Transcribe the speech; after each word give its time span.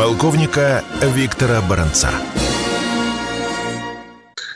полковника 0.00 0.82
Виктора 1.14 1.60
Баранца. 1.60 2.10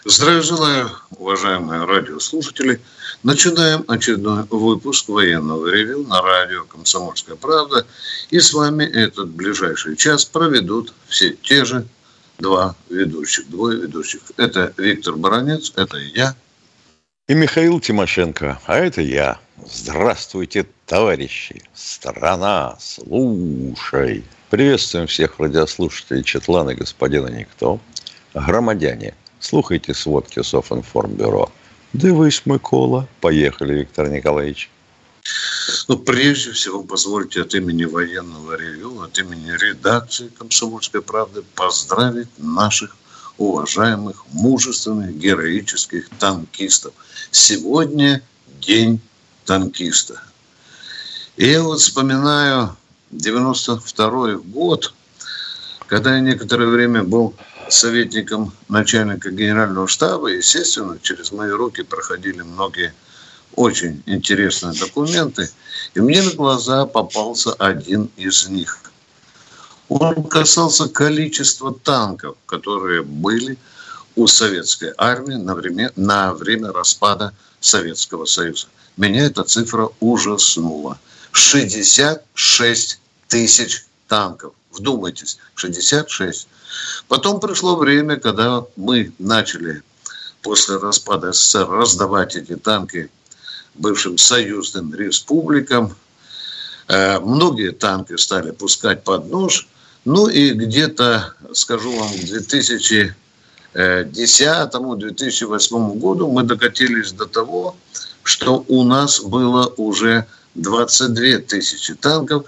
Здравия 0.07 0.41
желаю, 0.41 0.91
уважаемые 1.19 1.85
радиослушатели. 1.85 2.81
Начинаем 3.23 3.85
очередной 3.87 4.45
выпуск 4.45 5.07
военного 5.11 5.67
ревю 5.67 6.07
на 6.07 6.23
радио 6.23 6.65
«Комсомольская 6.65 7.37
правда». 7.37 7.87
И 8.31 8.41
с 8.41 8.55
вами 8.55 8.85
этот 8.85 9.29
ближайший 9.29 9.97
час 9.97 10.25
проведут 10.25 10.95
все 11.09 11.35
те 11.35 11.67
же 11.67 11.87
два 12.39 12.75
ведущих, 12.89 13.47
двое 13.51 13.83
ведущих. 13.83 14.23
Это 14.39 14.73
Виктор 14.79 15.17
Баранец, 15.17 15.75
это 15.77 15.99
я. 15.99 16.35
И 17.29 17.35
Михаил 17.35 17.81
Тимошенко, 17.81 18.63
а 18.65 18.77
это 18.79 19.03
я. 19.03 19.39
Здравствуйте, 19.71 20.67
товарищи! 20.87 21.63
Страна, 21.75 22.79
слушай! 22.81 24.25
Приветствуем 24.55 25.09
всех 25.09 25.41
радиослушателей 25.41 26.23
Четлана 26.23 26.77
господина 26.77 27.27
Никто. 27.27 27.81
Громадяне, 28.35 29.17
слухайте 29.41 29.95
сводки 29.95 30.45
Софинформбюро. 30.45 31.51
Дивись, 31.93 32.43
Микола. 32.47 33.09
Поехали, 33.21 33.75
Виктор 33.75 34.09
Николаевич. 34.09 34.71
Ну, 35.89 35.99
прежде 35.99 36.53
всего, 36.53 36.85
позвольте 36.85 37.43
от 37.43 37.53
имени 37.57 37.85
военного 37.85 38.57
ревю, 38.57 39.01
от 39.01 39.19
имени 39.19 39.51
редакции 39.61 40.29
«Комсомольской 40.29 41.03
правды» 41.03 41.43
поздравить 41.57 42.29
наших 42.39 42.97
уважаемых, 43.39 44.25
мужественных, 44.31 45.17
героических 45.19 46.09
танкистов. 46.21 46.95
Сегодня 47.33 48.23
день 48.61 49.01
танкиста. 49.47 50.23
И 51.37 51.45
я 51.45 51.61
вот 51.61 51.81
вспоминаю 51.81 52.77
92 53.17 54.37
год, 54.39 54.93
когда 55.87 56.15
я 56.15 56.21
некоторое 56.21 56.67
время 56.67 57.05
был 57.05 57.35
советником 57.69 58.53
начальника 58.69 59.31
генерального 59.31 59.87
штаба, 59.89 60.29
естественно, 60.29 60.99
через 61.01 61.33
мои 61.33 61.51
руки 61.51 61.83
проходили 61.83 62.43
многие 62.43 62.93
очень 63.55 64.03
интересные 64.07 64.79
документы, 64.79 65.49
и 65.95 66.01
мне 66.01 66.23
на 66.23 66.33
глаза 66.33 66.87
попался 66.87 67.53
один 67.53 68.11
из 68.17 68.49
них. 68.49 68.81
Он 69.89 70.25
касался 70.25 70.89
количества 70.89 71.73
танков, 71.73 72.37
которые 72.47 73.03
были 73.03 73.59
у 74.17 74.27
советской 74.27 74.93
армии 74.97 75.35
на 75.35 75.55
время, 75.55 75.93
на 75.95 76.33
время 76.33 76.73
распада 76.73 77.33
Советского 77.61 78.25
Союза. 78.25 78.67
Меня 78.97 79.27
эта 79.27 79.45
цифра 79.45 79.91
ужаснула. 80.01 80.99
66 81.33 83.01
тысяч 83.29 83.85
танков. 84.09 84.55
Вдумайтесь, 84.73 85.39
66. 85.55 86.49
Потом 87.09 87.41
пришло 87.41 87.77
время, 87.77 88.17
когда 88.17 88.65
мы 88.77 89.13
начали 89.19 89.83
после 90.43 90.77
распада 90.77 91.33
СССР 91.33 91.69
раздавать 91.69 92.37
эти 92.37 92.57
танки 92.57 93.11
бывшим 93.75 94.19
союзным 94.19 94.95
республикам. 94.95 95.97
Э, 96.89 97.19
многие 97.21 97.73
танки 97.73 98.17
стали 98.17 98.51
пускать 98.51 99.05
под 99.05 99.31
нож. 99.31 99.69
Ну 100.05 100.29
и 100.29 100.51
где-то, 100.51 101.33
скажу 101.53 101.97
вам, 101.97 102.11
к 102.11 102.15
2010-2008 103.75 105.99
году 105.99 106.31
мы 106.31 106.43
докатились 106.43 107.13
до 107.13 107.25
того, 107.27 107.77
что 108.23 108.65
у 108.69 108.85
нас 108.85 109.21
было 109.21 109.73
уже 109.77 110.27
22 110.55 111.39
тысячи 111.39 111.95
танков, 111.95 112.47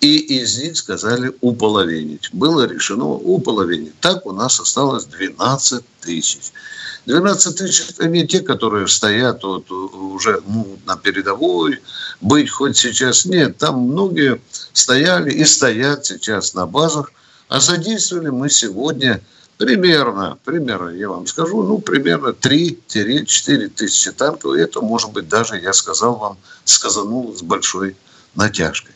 и 0.00 0.18
из 0.18 0.58
них 0.58 0.76
сказали 0.76 1.32
уполовинить. 1.40 2.30
Было 2.32 2.66
решено 2.66 3.06
уполовинить. 3.06 3.98
Так 4.00 4.26
у 4.26 4.32
нас 4.32 4.60
осталось 4.60 5.06
12 5.06 5.84
тысяч. 6.00 6.52
12 7.06 7.56
тысяч– 7.56 7.86
это 7.90 8.06
не 8.06 8.26
те, 8.26 8.40
которые 8.40 8.86
стоят 8.86 9.42
вот 9.42 9.70
уже 9.70 10.42
ну, 10.46 10.78
на 10.86 10.96
передовой, 10.96 11.80
быть 12.20 12.50
хоть 12.50 12.76
сейчас 12.76 13.24
нет. 13.24 13.56
Там 13.58 13.80
многие 13.80 14.40
стояли 14.72 15.30
и 15.30 15.44
стоят 15.44 16.06
сейчас 16.06 16.54
на 16.54 16.66
базах, 16.66 17.12
а 17.48 17.60
задействовали 17.60 18.28
мы 18.28 18.50
сегодня 18.50 19.22
примерно, 19.56 20.38
примерно, 20.44 20.90
я 20.90 21.08
вам 21.08 21.26
скажу, 21.26 21.62
ну, 21.62 21.78
примерно 21.78 22.28
3-4 22.28 23.68
тысячи 23.70 24.12
танков. 24.12 24.54
И 24.54 24.60
это, 24.60 24.80
может 24.80 25.10
быть, 25.10 25.28
даже, 25.28 25.58
я 25.58 25.72
сказал 25.72 26.16
вам, 26.16 26.38
сказанул 26.64 27.34
с 27.34 27.42
большой 27.42 27.96
натяжкой. 28.34 28.94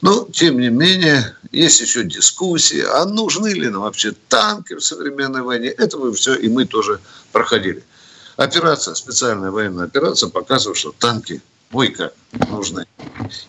Но, 0.00 0.28
тем 0.32 0.60
не 0.60 0.68
менее, 0.68 1.34
есть 1.50 1.80
еще 1.80 2.04
дискуссии, 2.04 2.82
а 2.82 3.04
нужны 3.04 3.48
ли 3.48 3.68
нам 3.68 3.82
вообще 3.82 4.12
танки 4.28 4.74
в 4.74 4.80
современной 4.80 5.42
войне. 5.42 5.68
Это 5.68 5.98
мы 5.98 6.12
все 6.12 6.34
и 6.34 6.48
мы 6.48 6.66
тоже 6.66 7.00
проходили. 7.32 7.82
Операция, 8.36 8.94
специальная 8.94 9.50
военная 9.50 9.86
операция 9.86 10.28
показывает, 10.28 10.78
что 10.78 10.92
танки 10.92 11.42
бойко 11.72 12.12
нужны. 12.48 12.86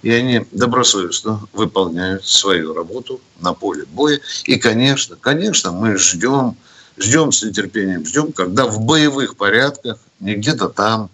И 0.02 0.12
они 0.12 0.46
добросовестно 0.52 1.48
выполняют 1.54 2.26
свою 2.26 2.74
работу 2.74 3.22
на 3.40 3.54
поле 3.54 3.86
боя. 3.86 4.20
И, 4.46 4.58
конечно, 4.58 5.16
конечно, 5.16 5.72
мы 5.72 5.98
ждем, 5.98 6.58
ждем 6.98 7.32
с 7.32 7.44
нетерпением, 7.44 8.06
ждем, 8.06 8.32
когда 8.32 8.66
в 8.66 8.82
боевых 8.82 9.38
порядках, 9.38 10.00
не 10.20 10.34
где-то 10.34 10.70
там, 10.70 11.12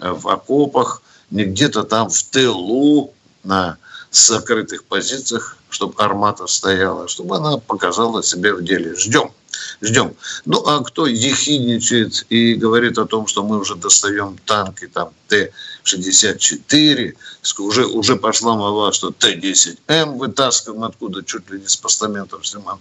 э, 0.00 0.10
в 0.10 0.28
окопах, 0.28 1.02
не 1.30 1.44
где-то 1.44 1.84
там 1.84 2.10
в 2.10 2.22
тылу, 2.24 3.14
на 3.44 3.78
закрытых 4.16 4.84
позициях, 4.84 5.56
чтобы 5.70 5.94
армата 6.02 6.46
стояла, 6.46 7.08
чтобы 7.08 7.36
она 7.36 7.58
показала 7.58 8.22
себя 8.22 8.54
в 8.54 8.62
деле. 8.62 8.94
Ждем. 8.96 9.32
Ждем. 9.80 10.14
Ну, 10.44 10.64
а 10.66 10.82
кто 10.82 11.06
ехидничает 11.06 12.26
и 12.28 12.54
говорит 12.54 12.98
о 12.98 13.06
том, 13.06 13.26
что 13.26 13.42
мы 13.44 13.58
уже 13.58 13.74
достаем 13.74 14.38
танки 14.46 14.86
там 14.86 15.10
Т-64, 15.28 17.16
уже, 17.58 17.86
уже 17.86 18.16
пошла 18.16 18.56
молва, 18.56 18.92
что 18.92 19.10
Т-10М 19.10 20.16
вытаскиваем 20.16 20.84
откуда, 20.84 21.22
чуть 21.22 21.50
ли 21.50 21.60
не 21.60 21.66
с 21.66 21.76
постаментов 21.76 22.46
снимаем. 22.46 22.80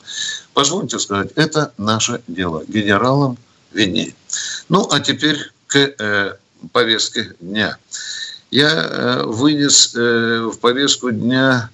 Позвольте 0.54 1.00
сказать, 1.00 1.32
это 1.36 1.74
наше 1.78 2.22
дело. 2.28 2.64
Генералам 2.68 3.38
виднее. 3.72 4.16
Ну, 4.70 4.88
а 4.92 5.00
теперь 5.00 5.52
к 5.68 5.78
э, 5.78 6.38
повестке 6.72 7.36
дня 7.40 7.78
я 8.54 8.70
э, 8.70 9.24
вынес 9.26 9.96
э, 9.96 10.44
в 10.54 10.60
повестку 10.60 11.10
дня 11.10 11.72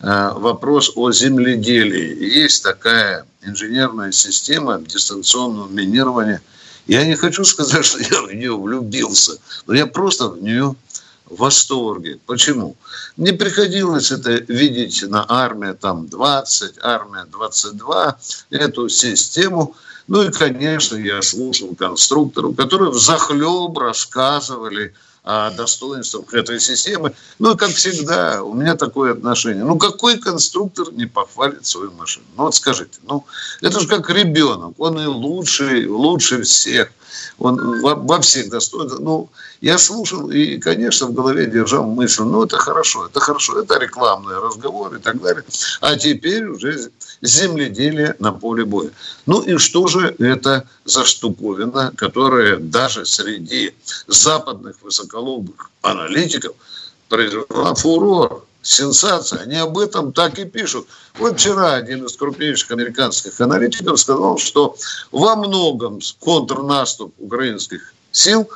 э, 0.00 0.30
вопрос 0.34 0.92
о 0.96 1.12
земледелии. 1.12 2.24
Есть 2.24 2.62
такая 2.62 3.26
инженерная 3.42 4.12
система 4.12 4.80
дистанционного 4.80 5.68
минирования. 5.68 6.40
Я 6.86 7.04
не 7.04 7.16
хочу 7.16 7.44
сказать, 7.44 7.84
что 7.84 7.98
я 7.98 8.22
в 8.22 8.32
нее 8.32 8.56
влюбился, 8.56 9.36
но 9.66 9.74
я 9.74 9.86
просто 9.86 10.28
в 10.28 10.42
нее 10.42 10.74
в 11.26 11.36
восторге. 11.36 12.18
Почему? 12.24 12.76
Мне 13.18 13.34
приходилось 13.34 14.10
это 14.10 14.32
видеть 14.32 15.02
на 15.06 15.26
армии 15.28 15.74
там 15.74 16.08
20, 16.08 16.76
армия 16.80 17.26
22, 17.30 18.18
эту 18.48 18.88
систему. 18.88 19.76
Ну 20.08 20.22
и, 20.22 20.32
конечно, 20.32 20.96
я 20.96 21.20
слушал 21.20 21.74
конструкторов, 21.74 22.56
которые 22.56 22.90
в 22.90 22.98
захлеб 22.98 23.76
рассказывали 23.76 24.94
достоинствах 25.24 26.34
этой 26.34 26.58
системы. 26.58 27.12
Ну, 27.38 27.54
и 27.54 27.56
как 27.56 27.70
всегда, 27.70 28.42
у 28.42 28.54
меня 28.54 28.74
такое 28.74 29.12
отношение. 29.12 29.64
Ну, 29.64 29.78
какой 29.78 30.18
конструктор 30.18 30.92
не 30.92 31.06
похвалит 31.06 31.64
свою 31.64 31.92
машину? 31.92 32.26
Ну, 32.36 32.44
вот 32.44 32.54
скажите, 32.54 32.98
ну, 33.04 33.24
это 33.60 33.78
же 33.78 33.86
как 33.86 34.10
ребенок. 34.10 34.74
Он 34.78 35.00
и 35.00 35.06
лучший, 35.06 35.86
лучше 35.86 36.42
всех. 36.42 36.90
Он 37.38 37.80
во, 37.80 37.94
во 37.94 38.20
всех 38.20 38.50
достоинствах. 38.50 39.00
Ну, 39.00 39.28
я 39.60 39.78
слушал 39.78 40.30
и, 40.30 40.58
конечно, 40.58 41.06
в 41.06 41.14
голове 41.14 41.46
держал 41.46 41.84
мысль, 41.84 42.22
ну, 42.22 42.44
это 42.44 42.58
хорошо, 42.58 43.06
это 43.06 43.20
хорошо, 43.20 43.60
это 43.60 43.78
рекламные 43.78 44.38
разговоры 44.38 44.98
и 44.98 45.00
так 45.00 45.20
далее. 45.20 45.44
А 45.80 45.96
теперь 45.96 46.46
уже 46.46 46.90
земледелие 47.22 48.16
на 48.18 48.32
поле 48.32 48.64
боя. 48.64 48.90
Ну 49.26 49.40
и 49.40 49.56
что 49.58 49.86
же 49.86 50.14
это 50.18 50.68
за 50.84 51.04
штуковина, 51.04 51.92
которая 51.96 52.56
даже 52.56 53.06
среди 53.06 53.74
западных 54.08 54.76
высоколобых 54.82 55.70
аналитиков 55.82 56.54
произвела 57.08 57.74
фурор? 57.74 58.44
Сенсация. 58.62 59.40
Они 59.40 59.56
об 59.56 59.76
этом 59.76 60.12
так 60.12 60.38
и 60.38 60.44
пишут. 60.44 60.86
Вот 61.18 61.38
вчера 61.38 61.74
один 61.74 62.06
из 62.06 62.16
крупнейших 62.16 62.70
американских 62.70 63.40
аналитиков 63.40 64.00
сказал, 64.00 64.38
что 64.38 64.76
во 65.10 65.36
многом 65.36 66.00
контрнаступ 66.20 67.12
украинских 67.18 67.92
сил 68.12 68.48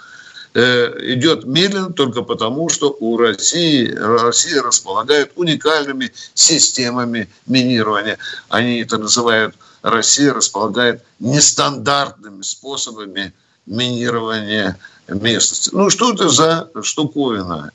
э, 0.55 1.12
идет 1.14 1.44
медленно 1.44 1.93
только 1.93 2.23
потому, 2.23 2.69
что 2.69 2.97
у 3.00 3.17
России, 3.17 3.93
Россия 3.93 4.62
располагает 4.62 5.32
уникальными 5.35 6.12
системами 6.35 7.29
минирования. 7.47 8.19
Они 8.49 8.81
это 8.81 8.99
называют, 8.99 9.55
Россия 9.82 10.32
располагает 10.32 11.03
нестандартными 11.19 12.43
способами 12.43 13.32
минирования 13.67 14.79
местности. 15.08 15.70
Ну, 15.73 15.91
что 15.91 16.12
это 16.12 16.29
за 16.29 16.70
штуковина? 16.82 17.73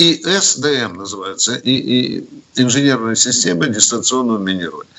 И 0.00 0.24
СДМ 0.24 0.94
называется, 0.94 1.56
и, 1.56 1.72
и 1.72 2.28
инженерная 2.56 3.14
система 3.16 3.66
дистанционного 3.66 4.38
минирования. 4.38 4.90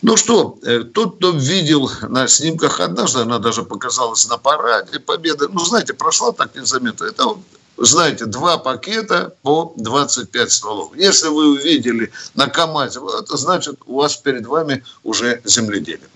Ну 0.00 0.16
что, 0.16 0.60
э, 0.62 0.84
тот, 0.84 1.16
кто 1.16 1.32
видел 1.32 1.90
на 2.02 2.28
снимках 2.28 2.78
однажды, 2.78 3.22
она 3.22 3.40
даже 3.40 3.64
показалась 3.64 4.28
на 4.28 4.38
параде 4.38 5.00
Победы, 5.00 5.48
ну, 5.48 5.58
знаете, 5.58 5.92
прошла 5.92 6.30
так 6.30 6.54
незаметно. 6.54 7.06
Это, 7.06 7.36
знаете, 7.78 8.26
два 8.26 8.58
пакета 8.58 9.34
по 9.42 9.74
25 9.76 10.52
стволов. 10.52 10.94
Если 10.94 11.26
вы 11.26 11.54
увидели 11.54 12.12
на 12.36 12.46
КАМАЗе, 12.46 13.00
это 13.18 13.36
значит, 13.36 13.80
у 13.86 13.96
вас 13.96 14.16
перед 14.16 14.46
вами 14.46 14.84
уже 15.02 15.40
земледелие. 15.44 16.08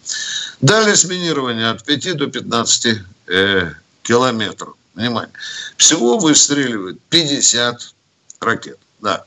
Дальность 0.61 1.09
минирования 1.09 1.73
от 1.73 1.83
5 1.83 2.17
до 2.17 2.29
15 2.29 3.01
э, 3.27 3.73
километров. 4.05 4.77
Внимание. 5.01 5.33
Всего 5.79 6.19
выстреливают 6.19 7.01
50 7.09 7.95
ракет. 8.41 8.79
Да. 9.01 9.25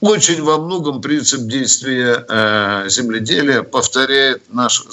Очень 0.00 0.42
во 0.42 0.58
многом 0.58 1.00
принцип 1.00 1.42
действия 1.42 2.26
э, 2.28 2.88
земледелия 2.90 3.62
повторяет 3.62 4.42
наш, 4.52 4.84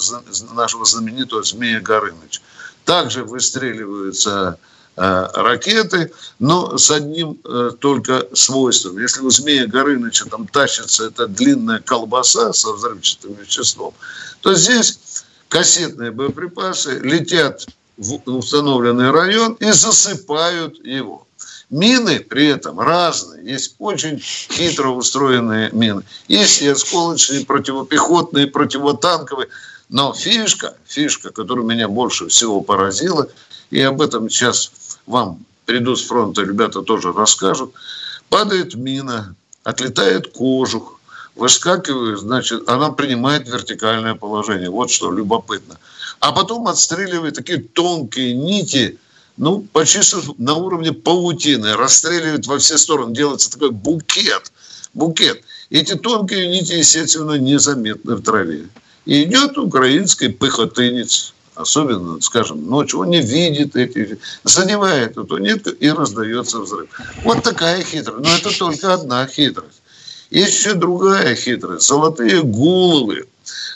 нашего 0.54 0.86
знаменитого 0.86 1.42
Змея 1.42 1.80
Горыныча. 1.80 2.40
Также 2.86 3.24
выстреливаются 3.24 4.58
э, 4.96 5.28
ракеты, 5.34 6.12
но 6.38 6.78
с 6.78 6.90
одним 6.90 7.38
э, 7.44 7.72
только 7.78 8.26
свойством. 8.32 8.98
Если 8.98 9.20
у 9.20 9.28
Змея 9.28 9.66
Горыныча 9.66 10.24
там 10.30 10.46
тащится 10.46 11.08
эта 11.08 11.26
длинная 11.26 11.80
колбаса 11.80 12.54
со 12.54 12.72
взрывчатым 12.72 13.34
веществом, 13.34 13.92
то 14.40 14.54
здесь 14.54 14.98
кассетные 15.48 16.10
боеприпасы 16.10 17.00
летят 17.00 17.66
установленный 18.00 19.10
район 19.10 19.54
и 19.54 19.70
засыпают 19.72 20.84
его. 20.84 21.26
Мины 21.68 22.18
при 22.18 22.48
этом 22.48 22.80
разные. 22.80 23.52
Есть 23.52 23.76
очень 23.78 24.18
хитро 24.18 24.88
устроенные 24.88 25.70
мины. 25.70 26.02
Есть 26.26 26.62
и 26.62 26.68
осколочные, 26.68 27.46
противопехотные, 27.46 28.48
противотанковые. 28.48 29.48
Но 29.88 30.12
фишка, 30.12 30.74
фишка, 30.84 31.30
которая 31.30 31.64
меня 31.64 31.88
больше 31.88 32.28
всего 32.28 32.60
поразила, 32.60 33.28
и 33.70 33.80
об 33.80 34.00
этом 34.00 34.28
сейчас 34.28 34.72
вам 35.06 35.44
придут 35.64 36.00
с 36.00 36.06
фронта, 36.06 36.42
ребята 36.42 36.82
тоже 36.82 37.12
расскажут, 37.12 37.72
падает 38.28 38.74
мина, 38.74 39.34
отлетает 39.62 40.32
кожух, 40.32 41.00
выскакивает, 41.36 42.18
значит, 42.18 42.68
она 42.68 42.90
принимает 42.90 43.48
вертикальное 43.48 44.14
положение. 44.14 44.70
Вот 44.70 44.90
что 44.90 45.12
любопытно. 45.12 45.78
А 46.20 46.32
потом 46.32 46.68
отстреливает 46.68 47.34
такие 47.34 47.58
тонкие 47.60 48.34
нити– 48.34 48.98
ну, 49.40 49.66
почти 49.72 50.00
на 50.36 50.54
уровне 50.54 50.92
паутины, 50.92 51.74
расстреливают 51.74 52.46
во 52.46 52.58
все 52.58 52.76
стороны, 52.76 53.14
делается 53.14 53.50
такой 53.50 53.70
букет, 53.70 54.52
букет. 54.92 55.42
Эти 55.70 55.94
тонкие 55.94 56.46
нити, 56.48 56.74
естественно, 56.74 57.38
незаметны 57.38 58.16
в 58.16 58.22
траве. 58.22 58.68
И 59.06 59.24
идет 59.24 59.56
украинский 59.56 60.28
пехотынец, 60.28 61.32
особенно, 61.54 62.20
скажем, 62.20 62.68
ночью, 62.68 63.00
он 63.00 63.08
не 63.08 63.22
видит 63.22 63.76
эти, 63.76 64.18
задевает 64.44 65.16
эту 65.16 65.38
нитку 65.38 65.70
и 65.70 65.88
раздается 65.88 66.60
взрыв. 66.60 66.90
Вот 67.24 67.42
такая 67.42 67.82
хитрость. 67.82 68.20
Но 68.22 68.36
это 68.36 68.58
только 68.58 68.92
одна 68.92 69.26
хитрость. 69.26 69.80
Есть 70.30 70.58
еще 70.58 70.74
другая 70.74 71.34
хитрость. 71.34 71.88
Золотые 71.88 72.42
головы 72.42 73.26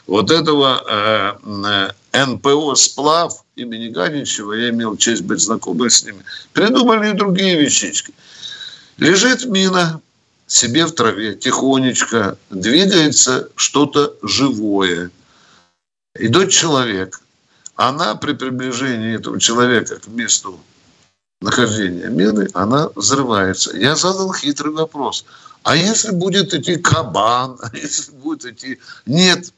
вот 0.06 0.31
этого 0.31 0.82
э, 0.87 1.32
э, 1.43 1.88
НПО 2.26 2.75
«Сплав» 2.75 3.44
имени 3.56 3.88
Гадичева, 3.88 4.53
я 4.55 4.71
имел 4.71 4.97
честь 4.97 5.23
быть 5.23 5.41
знакомым 5.41 5.91
с 5.91 6.05
ними, 6.05 6.25
придумали 6.53 7.11
и 7.11 7.12
другие 7.12 7.61
вещички. 7.61 8.12
Лежит 8.99 9.44
мина 9.47 10.00
себе 10.47 10.87
в 10.87 10.93
траве, 10.93 11.35
тихонечко, 11.35 12.37
двигается 12.50 13.49
что-то 13.56 14.15
живое. 14.23 15.11
Идет 16.17 16.50
человек. 16.50 17.21
Она 17.76 18.15
при 18.15 18.35
приближении 18.35 19.17
этого 19.17 19.41
человека 19.41 19.97
к 19.97 20.06
месту 20.06 20.61
нахождения 21.41 22.09
мины, 22.09 22.49
она 22.55 22.88
взрывается. 22.94 23.77
Я 23.77 23.97
задал 23.97 24.32
хитрый 24.32 24.73
вопрос. 24.73 25.25
А 25.62 25.77
если 25.77 26.11
будет 26.12 26.55
идти 26.55 26.77
кабан, 26.77 27.59
а 27.62 27.77
если 27.77 28.12
будет 28.12 28.44
идти... 28.44 28.79
Нет, 29.06 29.53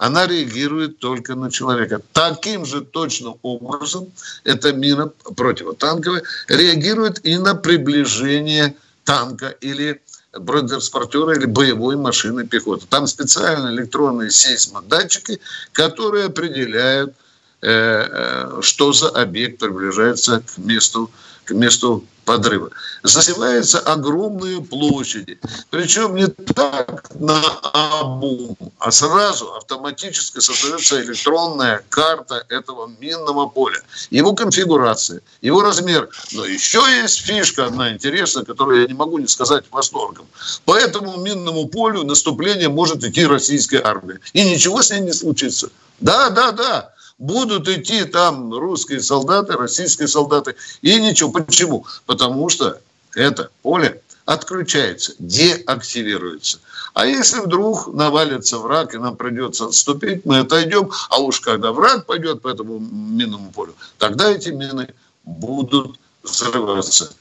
она 0.00 0.26
реагирует 0.26 0.98
только 0.98 1.34
на 1.34 1.50
человека. 1.50 2.00
Таким 2.14 2.64
же 2.64 2.80
точным 2.80 3.34
образом 3.42 4.10
эта 4.44 4.72
мина 4.72 5.08
противотанковая 5.36 6.22
реагирует 6.48 7.20
и 7.22 7.36
на 7.36 7.54
приближение 7.54 8.74
танка 9.04 9.48
или 9.60 10.00
бронетранспортера 10.32 11.36
или 11.36 11.44
боевой 11.44 11.96
машины 11.96 12.46
пехоты. 12.46 12.86
Там 12.88 13.06
специальные 13.06 13.74
электронные 13.74 14.30
сейсмодатчики, 14.30 15.38
которые 15.72 16.24
определяют, 16.26 17.12
э, 17.60 17.68
э, 17.70 18.58
что 18.62 18.94
за 18.94 19.10
объект 19.10 19.58
приближается 19.58 20.40
к 20.40 20.56
месту, 20.56 21.10
месту 21.50 22.04
подрыва. 22.24 22.70
Засеваются 23.02 23.78
огромные 23.80 24.60
площади. 24.60 25.38
Причем 25.70 26.14
не 26.14 26.26
так 26.28 27.10
на 27.14 27.40
обум, 27.72 28.56
а 28.78 28.90
сразу 28.90 29.52
автоматически 29.54 30.38
создается 30.38 31.02
электронная 31.02 31.82
карта 31.88 32.44
этого 32.48 32.90
минного 33.00 33.46
поля. 33.46 33.80
Его 34.10 34.32
конфигурация, 34.34 35.22
его 35.40 35.62
размер. 35.62 36.08
Но 36.32 36.44
еще 36.44 36.82
есть 37.02 37.20
фишка 37.20 37.66
одна 37.66 37.92
интересная, 37.92 38.44
которую 38.44 38.82
я 38.82 38.86
не 38.86 38.94
могу 38.94 39.18
не 39.18 39.26
сказать 39.26 39.64
восторгом. 39.70 40.26
По 40.64 40.76
этому 40.76 41.16
минному 41.20 41.66
полю 41.66 42.04
наступление 42.04 42.68
может 42.68 43.02
идти 43.02 43.26
российская 43.26 43.82
армия. 43.82 44.20
И 44.34 44.44
ничего 44.44 44.82
с 44.82 44.90
ней 44.90 45.00
не 45.00 45.12
случится. 45.12 45.70
Да, 46.00 46.30
да, 46.30 46.52
да 46.52 46.94
будут 47.20 47.68
идти 47.68 48.04
там 48.04 48.52
русские 48.52 49.00
солдаты, 49.00 49.52
российские 49.52 50.08
солдаты, 50.08 50.56
и 50.82 51.00
ничего. 51.00 51.30
Почему? 51.30 51.86
Потому 52.06 52.48
что 52.48 52.80
это 53.14 53.50
поле 53.62 54.02
отключается, 54.24 55.12
деактивируется. 55.18 56.58
А 56.94 57.06
если 57.06 57.40
вдруг 57.40 57.92
навалится 57.92 58.58
враг, 58.58 58.94
и 58.94 58.98
нам 58.98 59.16
придется 59.16 59.66
отступить, 59.66 60.24
мы 60.24 60.38
отойдем, 60.38 60.90
а 61.10 61.18
уж 61.18 61.40
когда 61.40 61.72
враг 61.72 62.06
пойдет 62.06 62.42
по 62.42 62.48
этому 62.48 62.78
минному 62.78 63.52
полю, 63.52 63.74
тогда 63.98 64.30
эти 64.30 64.48
мины 64.48 64.88
будут 65.24 65.98
взрываться. 66.22 67.12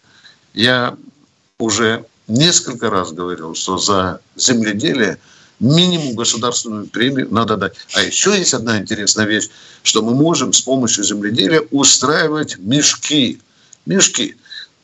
Я 0.54 0.98
уже 1.60 2.06
несколько 2.28 2.90
раз 2.90 3.12
говорил, 3.12 3.54
что 3.54 3.78
за 3.78 4.22
земледелие– 4.36 5.20
минимум 5.60 6.16
государственную 6.16 6.88
премию 6.88 7.28
надо 7.32 7.58
дать. 7.58 7.74
А 7.94 8.02
еще 8.02 8.38
есть 8.38 8.54
одна 8.54 8.80
интересная 8.80 9.26
вещь, 9.26 9.50
что 9.84 10.02
мы 10.02 10.14
можем 10.14 10.54
с 10.54 10.62
помощью 10.62 11.04
земледелия 11.04 11.62
устраивать 11.72 12.58
мешки. 12.58 13.40
Мешки. 13.86 14.36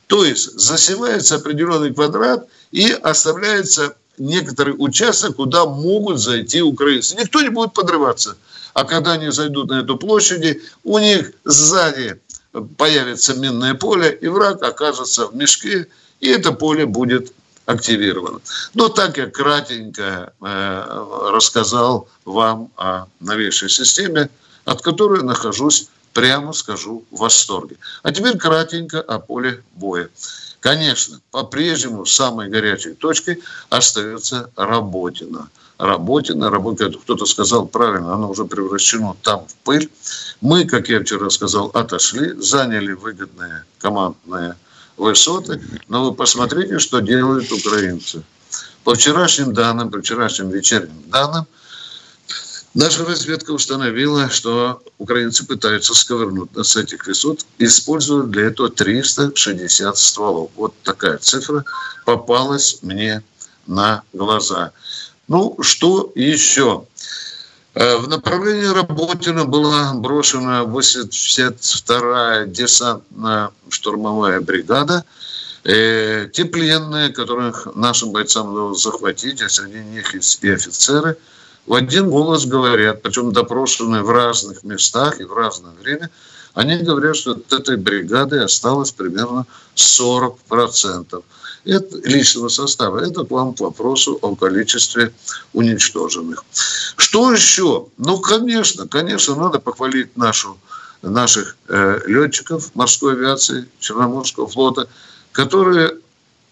То 0.08 0.24
есть 0.24 0.60
засевается 0.60 1.36
определенный 1.36 1.94
квадрат 1.94 2.48
и 2.72 2.92
оставляется 2.92 3.96
некоторый 4.18 4.76
участок, 4.78 5.38
куда 5.38 5.66
могут 5.66 6.20
зайти 6.20 6.62
украинцы. 6.62 7.16
Никто 7.16 7.42
не 7.42 7.50
будет 7.50 7.74
подрываться. 7.74 8.38
А 8.74 8.84
когда 8.84 9.14
они 9.14 9.32
зайдут 9.32 9.70
на 9.70 9.82
эту 9.82 9.98
площадь, 9.98 10.62
у 10.84 11.00
них 11.00 11.32
сзади 11.44 12.20
появится 12.78 13.34
минное 13.34 13.74
поле, 13.74 14.18
и 14.22 14.28
враг 14.28 14.62
окажется 14.64 15.28
в 15.28 15.36
мешке, 15.36 15.88
и 16.20 16.30
это 16.30 16.52
поле 16.52 16.86
будет 16.86 17.34
активировано. 17.66 18.40
Но 18.74 18.90
так 18.90 19.18
я 19.18 19.28
кратенько 19.28 20.34
э, 20.42 21.30
рассказал 21.32 22.08
вам 22.26 22.72
о 22.78 23.06
новейшей 23.20 23.70
системе, 23.70 24.30
от 24.66 24.82
которой 24.82 25.24
нахожусь, 25.24 25.90
прямо 26.14 26.54
скажу, 26.54 27.04
в 27.12 27.18
восторге. 27.18 27.78
А 28.04 28.12
теперь 28.12 28.38
кратенько 28.38 29.02
о 29.02 29.20
поле 29.20 29.64
боя. 29.74 30.10
Конечно, 30.60 31.20
по-прежнему 31.32 32.06
самой 32.06 32.50
горячей 32.50 32.94
точкой 32.94 33.44
остается 33.70 34.50
Работина. 34.56 35.50
Работина, 35.78 36.50
Работина, 36.50 36.94
кто-то 36.94 37.26
сказал 37.26 37.68
правильно, 37.68 38.14
она 38.14 38.28
уже 38.28 38.46
превращена 38.46 39.16
там 39.22 39.46
в 39.46 39.56
пыль. 39.58 39.92
Мы, 40.42 40.66
как 40.66 40.88
я 40.88 41.02
вчера 41.02 41.30
сказал, 41.30 41.70
отошли, 41.74 42.34
заняли 42.42 42.94
выгодное 42.94 43.66
командное 43.78 44.58
высоты, 44.98 45.62
но 45.88 46.06
вы 46.06 46.14
посмотрите, 46.14 46.80
что 46.80 47.00
делают 47.00 47.52
украинцы. 47.52 48.24
По 48.84 48.96
вчерашним 48.96 49.54
данным, 49.54 49.90
по 49.90 50.00
вчерашним 50.00 50.50
вечерним 50.50 51.04
данным, 51.08 51.46
Наша 52.76 53.06
разведка 53.06 53.52
установила, 53.52 54.30
что 54.30 54.84
украинцы 54.98 55.46
пытаются 55.46 55.94
сковырнуть 55.94 56.50
с 56.62 56.76
этих 56.76 57.08
высот, 57.08 57.46
используя 57.58 58.24
для 58.24 58.48
этого 58.48 58.70
360 58.70 59.98
стволов. 59.98 60.52
Вот 60.58 60.74
такая 60.84 61.18
цифра 61.18 61.64
попалась 62.04 62.80
мне 62.82 63.24
на 63.66 64.04
глаза. 64.12 64.74
Ну, 65.30 65.58
что 65.62 66.12
еще? 66.16 66.86
Э, 67.76 67.98
в 67.98 68.08
направлении 68.08 68.66
Работина 68.66 69.46
была 69.46 69.94
брошена 69.94 70.64
82-я 70.64 72.46
десантно-штурмовая 72.46 74.42
бригада. 74.42 75.06
Э, 75.64 76.28
те 76.34 76.46
пленные, 76.46 77.10
которых 77.10 77.68
нашим 77.76 78.12
бойцам 78.12 78.52
удалось 78.52 78.82
захватить, 78.82 79.42
а 79.42 79.50
среди 79.50 79.80
них 79.80 80.16
и 80.16 80.50
офицеры– 80.50 81.18
в 81.66 81.74
один 81.74 82.10
голос 82.10 82.46
говорят, 82.46 83.02
причем 83.02 83.32
допрошенные 83.32 84.04
в 84.04 84.10
разных 84.12 84.64
местах 84.64 85.20
и 85.20 85.24
в 85.24 85.34
разное 85.34 85.72
время, 85.72 86.12
они 86.54 86.78
говорят, 86.78 87.16
что 87.16 87.32
от 87.32 87.52
этой 87.52 87.78
бригады 87.78 88.40
осталось 88.40 88.92
примерно 88.92 89.48
40% 89.76 91.24
это 91.66 91.98
личного 92.04 92.50
состава. 92.50 93.00
Это 93.00 93.26
к 93.26 93.32
вам 93.32 93.54
к 93.54 93.60
вопросу 93.60 94.18
о 94.22 94.36
количестве 94.36 95.12
уничтоженных. 95.54 96.44
Что 96.96 97.32
еще? 97.34 97.88
Ну, 97.98 98.20
конечно, 98.20 98.88
конечно, 98.88 99.36
надо 99.36 99.60
похвалить 99.60 100.16
нашу, 100.16 100.58
наших 101.02 101.58
э, 101.68 102.00
летчиков 102.06 102.74
морской 102.76 103.14
авиации 103.14 103.68
Черноморского 103.80 104.48
флота, 104.48 104.88
которые 105.32 105.98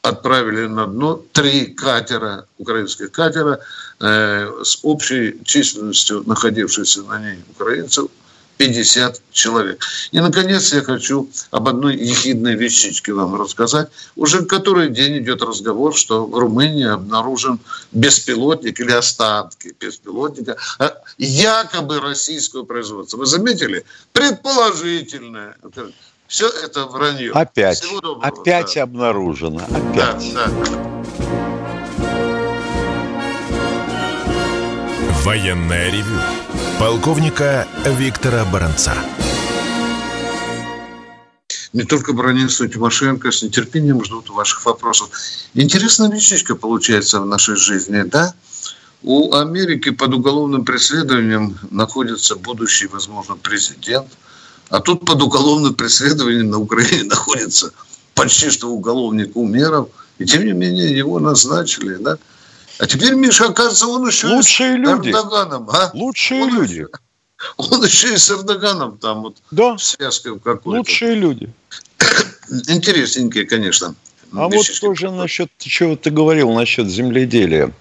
отправили 0.01 0.67
на 0.67 0.85
дно 0.85 1.23
три 1.31 1.67
катера, 1.67 2.45
украинских 2.57 3.11
катера, 3.11 3.59
э, 4.01 4.51
с 4.63 4.79
общей 4.83 5.39
численностью 5.45 6.23
находившихся 6.25 7.03
на 7.03 7.19
ней 7.19 7.39
украинцев 7.51 8.07
50 8.57 9.21
человек. 9.31 9.83
И, 10.11 10.19
наконец, 10.19 10.73
я 10.73 10.81
хочу 10.81 11.29
об 11.51 11.67
одной 11.67 11.97
ехидной 11.97 12.55
вещичке 12.55 13.13
вам 13.13 13.35
рассказать. 13.35 13.89
Уже 14.15 14.45
который 14.45 14.89
день 14.89 15.19
идет 15.19 15.41
разговор, 15.41 15.95
что 15.95 16.25
в 16.25 16.37
Румынии 16.37 16.87
обнаружен 16.87 17.59
беспилотник 17.91 18.79
или 18.79 18.91
остатки 18.91 19.75
беспилотника 19.79 20.57
а 20.79 20.95
якобы 21.17 21.99
российского 21.99 22.63
производства. 22.63 23.17
Вы 23.17 23.25
заметили? 23.25 23.85
Предположительное. 24.11 25.55
Все 26.27 26.49
это 26.49 26.85
вранье. 26.85 27.31
Опять. 27.31 27.83
Опять 28.21 28.73
да. 28.75 28.83
обнаружено. 28.83 29.61
Опять. 29.65 30.33
Да, 30.33 30.47
да. 30.47 30.93
Военная 35.23 35.89
ревю. 35.89 36.19
Полковника 36.83 37.65
Виктора 37.97 38.43
Баранца. 38.43 38.93
Не 41.71 41.83
только 41.83 42.11
Бронинство 42.11 42.67
Тимошенко 42.67 43.31
с 43.31 43.41
нетерпением 43.41 44.03
ждут 44.03 44.29
ваших 44.29 44.65
вопросов. 44.65 45.09
Интересная 45.53 46.11
вещичка 46.11 46.55
получается 46.55 47.21
в 47.21 47.25
нашей 47.25 47.55
жизни, 47.55 48.01
да? 48.01 48.33
У 49.01 49.33
Америки 49.33 49.91
под 49.91 50.13
уголовным 50.13 50.65
преследованием 50.65 51.57
находится 51.71 52.35
будущий, 52.35 52.87
возможно, 52.87 53.37
президент– 53.37 54.07
а 54.69 54.81
тут 54.81 55.05
под 55.05 55.21
уголовным 55.21 55.75
преследованием 55.75 56.49
на 56.49 56.57
Украине 56.57 57.03
находится 57.09 57.71
почти 58.13 58.49
что 58.49 58.69
уголовник 58.69 59.37
Умеров. 59.37 59.87
И 60.17 60.25
тем 60.25 60.45
не 60.45 60.51
менее 60.51 60.97
его 60.97 61.19
назначили, 61.19 61.95
да? 61.95 62.17
А 62.79 62.87
теперь, 62.87 63.13
Миша, 63.13 63.45
оказывается, 63.45 63.87
он 63.87 64.07
еще 64.07 64.27
Лучшие 64.27 64.73
и 64.73 64.77
с 64.77 64.79
люди. 64.79 65.09
Эрдоганом. 65.09 65.69
А? 65.69 65.91
Лучшие 65.93 66.43
он 66.43 66.55
люди. 66.55 66.73
Еще, 66.73 66.87
он 67.57 67.83
еще 67.83 68.13
и 68.13 68.17
с 68.17 68.31
Эрдоганом 68.31 68.97
там 68.97 69.21
вот 69.23 69.37
да. 69.51 69.77
связкой 69.77 70.39
какой-то. 70.39 70.69
Лучшие 70.69 71.15
люди. 71.15 71.49
Интересненькие, 72.67 73.45
конечно. 73.45 73.95
А 74.31 74.47
вот 74.47 74.65
тоже 74.81 75.11
насчет, 75.11 75.51
чего 75.59 75.95
ты 75.95 76.09
говорил, 76.09 76.51
насчет 76.53 76.87
земледелия. 76.87 77.71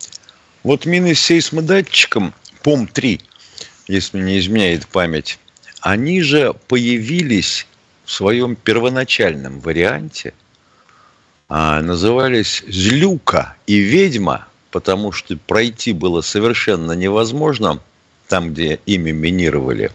Вот 0.62 0.84
мины 0.84 1.14
с 1.14 1.20
сейсмодатчиком, 1.20 2.34
ПОМ-3, 2.62 3.20
если 3.88 4.18
не 4.20 4.38
изменяет 4.38 4.86
память, 4.86 5.38
они 5.80 6.20
же 6.20 6.54
появились 6.68 7.66
в 8.04 8.12
своем 8.12 8.54
первоначальном 8.54 9.60
варианте, 9.60 10.34
а, 11.48 11.80
назывались 11.80 12.62
«Злюка» 12.68 13.56
и 13.66 13.78
«Ведьма», 13.78 14.46
потому 14.72 15.12
что 15.12 15.36
пройти 15.36 15.92
было 15.92 16.20
совершенно 16.22 16.92
невозможно 16.92 17.80
там, 18.26 18.52
где 18.52 18.80
ими 18.86 19.12
минировали. 19.12 19.92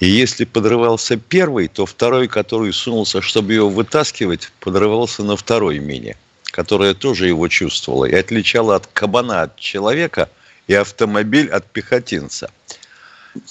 И 0.00 0.06
если 0.06 0.44
подрывался 0.44 1.16
первый, 1.16 1.68
то 1.68 1.86
второй, 1.86 2.28
который 2.28 2.72
сунулся, 2.72 3.22
чтобы 3.22 3.54
его 3.54 3.70
вытаскивать, 3.70 4.52
подрывался 4.60 5.22
на 5.22 5.36
второй 5.36 5.78
мине, 5.78 6.16
которая 6.44 6.92
тоже 6.92 7.28
его 7.28 7.48
чувствовала 7.48 8.04
и 8.04 8.14
отличала 8.14 8.76
от 8.76 8.86
кабана 8.88 9.42
от 9.42 9.56
человека 9.56 10.28
и 10.66 10.74
автомобиль 10.74 11.48
от 11.48 11.64
пехотинца– 11.64 12.50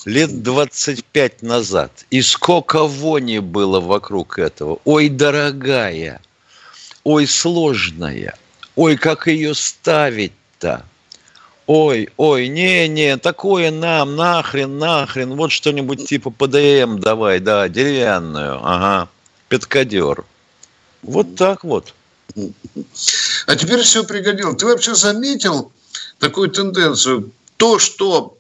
лет 0.06 0.44
25 0.44 1.42
назад. 1.42 2.06
И 2.10 2.22
сколько 2.22 2.86
вони 2.88 3.40
было 3.40 3.80
вокруг 3.80 4.40
этого. 4.40 4.80
Ой, 4.86 5.10
дорогая, 5.10 6.22
ой, 7.04 7.28
сложная, 7.28 8.36
ой, 8.76 8.98
как 8.98 9.28
ее 9.28 9.54
ставить-то. 9.54 10.86
Ой, 11.66 12.10
ой, 12.18 12.50
не-не, 12.50 13.18
такое 13.18 13.72
нам, 13.72 14.16
нахрен, 14.18 14.78
нахрен, 14.78 15.36
вот 15.36 15.52
что-нибудь 15.52 16.08
типа 16.08 16.30
ПДМ 16.30 17.00
давай, 17.00 17.40
да, 17.40 17.70
деревянную, 17.70 18.60
ага, 18.62 19.08
петкадер. 19.48 20.26
Вот 21.04 21.36
так 21.36 21.64
вот. 21.64 21.94
А 23.48 23.56
теперь 23.56 23.82
все 23.82 24.04
пригодилось. 24.04 24.58
Ты 24.58 24.66
вообще 24.66 24.96
заметил 24.96 25.72
такую 26.20 26.50
тенденцию? 26.50 27.32
То, 27.58 27.80
что 27.80 28.38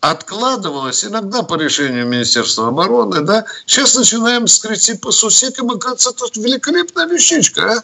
откладывалось 0.00 1.04
иногда 1.04 1.42
по 1.42 1.54
решению 1.56 2.06
Министерства 2.06 2.68
обороны, 2.68 3.22
да, 3.22 3.46
сейчас 3.66 3.94
начинаем 3.94 4.46
скрести 4.46 4.94
по 4.94 5.10
сусекам, 5.10 5.74
и 5.74 5.80
кажется, 5.80 6.10
это 6.10 6.26
великолепная 6.38 7.06
вещичка, 7.06 7.78
а? 7.78 7.82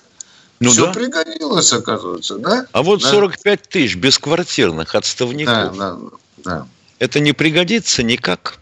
Ну, 0.60 0.70
Все 0.70 0.86
да. 0.86 0.92
пригодилось, 0.92 1.72
оказывается, 1.72 2.36
да? 2.36 2.66
А 2.72 2.82
вот 2.82 3.00
да. 3.00 3.08
45 3.08 3.62
тысяч 3.68 3.96
бесквартирных 3.96 4.94
отставников. 4.94 5.76
Да, 5.76 5.94
да, 5.94 5.98
да. 6.38 6.68
Это 6.98 7.18
не 7.18 7.32
пригодится 7.32 8.02
никак. 8.02 8.58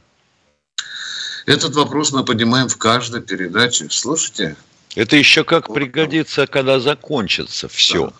Этот 1.46 1.74
вопрос 1.74 2.12
мы 2.12 2.24
поднимаем 2.24 2.68
в 2.68 2.76
каждой 2.76 3.20
передаче. 3.20 3.88
Слушайте. 3.90 4.56
Это 4.94 5.16
еще 5.16 5.42
как 5.42 5.72
пригодится, 5.72 6.46
когда 6.46 6.78
закончится 6.78 7.68
все. 7.68 8.06
Да. 8.06 8.12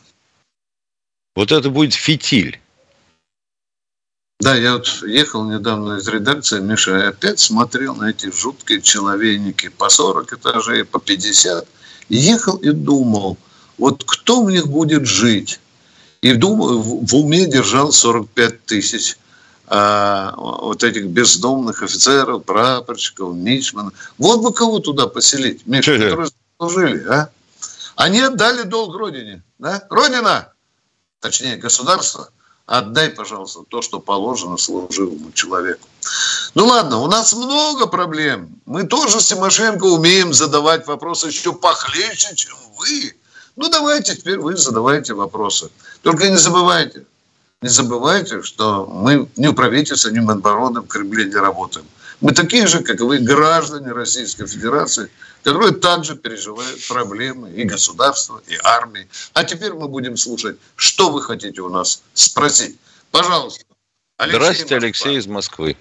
Вот 1.37 1.52
это 1.52 1.70
будет 1.70 1.94
фитиль. 1.94 2.61
Да, 4.40 4.56
я 4.56 4.73
вот 4.75 5.02
ехал 5.02 5.44
недавно 5.44 5.99
из 5.99 6.08
редакции, 6.08 6.61
Миша, 6.61 6.99
и 6.99 7.02
опять 7.02 7.38
смотрел 7.38 7.94
на 7.94 8.11
эти 8.11 8.30
жуткие 8.30 8.80
человейники 8.82 9.68
по 9.68 9.88
40 9.88 10.32
этажей, 10.32 10.85
по 10.85 10.99
50. 10.99 11.66
ехал 12.08 12.56
и 12.56 12.70
думал, 12.70 13.37
вот 13.78 14.04
кто 14.04 14.42
в 14.42 14.50
них 14.50 14.68
будет 14.68 15.06
жить? 15.06 15.61
И 16.20 16.32
думал, 16.32 16.82
в 16.82 17.14
уме 17.14 17.47
держал 17.47 17.92
45 17.92 18.64
тысяч 18.64 19.16
а, 19.68 20.35
вот 20.37 20.82
этих 20.82 21.06
бездомных 21.06 21.82
офицеров, 21.82 22.44
прапорщиков, 22.44 23.35
мичманов. 23.35 23.92
Вот 24.18 24.40
бы 24.40 24.52
кого 24.52 24.80
туда 24.80 25.06
поселить, 25.06 25.66
Миша, 25.66 25.97
которые 25.97 26.30
служили, 26.58 27.06
а? 27.08 27.30
Они 27.94 28.20
отдали 28.20 28.62
долг 28.62 28.97
Родине. 28.97 29.42
Да? 29.58 29.85
Родина, 29.90 30.52
точнее 31.20 31.56
государство– 31.56 32.30
Отдай, 32.68 33.08
пожалуйста, 33.08 33.61
то, 33.66 33.80
что 33.80 33.99
положено 33.99 34.58
служивому 34.58 35.32
человеку. 35.32 35.88
Ну 36.54 36.66
ладно, 36.66 36.99
у 36.99 37.06
нас 37.06 37.32
много 37.32 37.87
проблем. 37.87 38.61
Мы 38.66 38.85
тоже 38.85 39.23
с 39.23 39.28
Тимошенко 39.28 39.85
умеем 39.85 40.35
задавать 40.35 40.87
вопросы 40.87 41.28
еще 41.28 41.54
похлеще, 41.54 42.37
чем 42.37 42.56
вы. 42.76 43.14
Ну 43.59 43.69
давайте 43.69 44.15
теперь 44.15 44.38
вы 44.38 44.57
задавайте 44.57 45.15
вопросы. 45.15 45.69
Только 46.03 46.31
не 46.31 46.37
забывайте, 46.37 47.05
не 47.61 47.69
забывайте, 47.69 48.41
что 48.43 48.87
мы 48.87 49.27
ни 49.37 49.49
в 49.49 49.53
правительстве, 49.55 50.12
ни 50.12 50.21
в 50.21 50.23
Минобороны 50.23 50.81
в 50.81 50.87
Кремле 50.87 51.25
не 51.25 51.35
работаем. 51.35 51.85
Мы 52.21 52.33
такие 52.33 52.69
же, 52.69 52.85
как 52.85 53.00
и 53.00 53.03
вы, 53.03 53.19
граждане 53.19 53.91
Российской 53.91 54.47
Федерации, 54.47 55.11
которые 55.43 55.73
также 55.73 56.15
переживают 56.15 56.87
проблемы 56.87 57.50
и 57.50 57.65
государства, 57.65 58.41
и 58.47 58.57
армии. 58.62 59.09
А 59.33 59.43
теперь 59.43 59.73
мы 59.73 59.88
будем 59.88 60.17
слушать, 60.17 60.57
что 60.77 61.11
вы 61.11 61.21
хотите 61.21 61.61
у 61.61 61.69
нас 61.69 62.05
спросить. 62.15 62.79
Пожалуйста. 63.11 63.65
Алексей 64.19 64.38
Здравствуйте, 64.38 64.75
Москва. 64.75 64.87
Алексей 64.87 65.19
из 65.19 65.27
Москвы. 65.27 65.77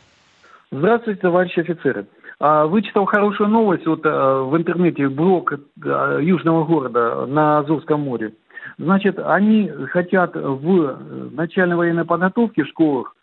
Здравствуйте, 0.72 1.22
товарищи 1.22 1.60
офицеры. 1.60 2.07
А, 2.39 2.67
вычитал 2.67 3.06
хорошую 3.06 3.50
новость 3.50 3.88
вот, 3.88 4.06
э, 4.06 4.10
в 4.10 4.56
интернете, 4.56 5.10
блок 5.10 5.53
э, 5.53 6.20
южного 6.22 6.65
города 6.65 7.25
на 7.25 7.60
Азовском 7.60 8.01
море. 8.01 8.34
Значит, 8.77 9.17
они 9.17 9.70
хотят 9.91 10.36
в 10.36 11.00
начальной 11.32 11.75
военной 11.75 12.06
подготовке 12.06 12.63
в 12.63 12.67
школах 12.67 13.15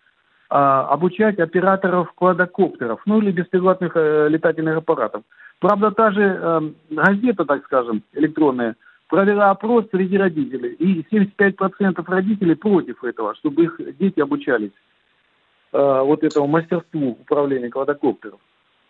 а, 0.50 0.86
обучать 0.88 1.38
операторов 1.38 2.12
квадрокоптеров, 2.14 3.00
ну 3.06 3.20
или 3.20 3.30
беспилотных 3.30 3.92
э, 3.94 4.28
летательных 4.28 4.78
аппаратов. 4.78 5.22
Правда, 5.60 5.90
та 5.90 6.10
же 6.10 6.22
э, 6.22 6.60
газета, 6.90 7.44
так 7.44 7.64
скажем, 7.64 8.02
электронная, 8.12 8.76
провела 9.08 9.50
опрос 9.50 9.86
среди 9.90 10.18
родителей, 10.18 10.74
и 10.74 11.02
75% 11.10 12.04
родителей 12.06 12.54
против 12.56 13.04
этого, 13.04 13.34
чтобы 13.36 13.64
их 13.64 13.80
дети 13.98 14.20
обучались 14.20 14.72
э, 15.72 16.00
вот 16.02 16.24
этому 16.24 16.46
мастерству 16.48 17.18
управления 17.20 17.70
квадрокоптеров. 17.70 18.40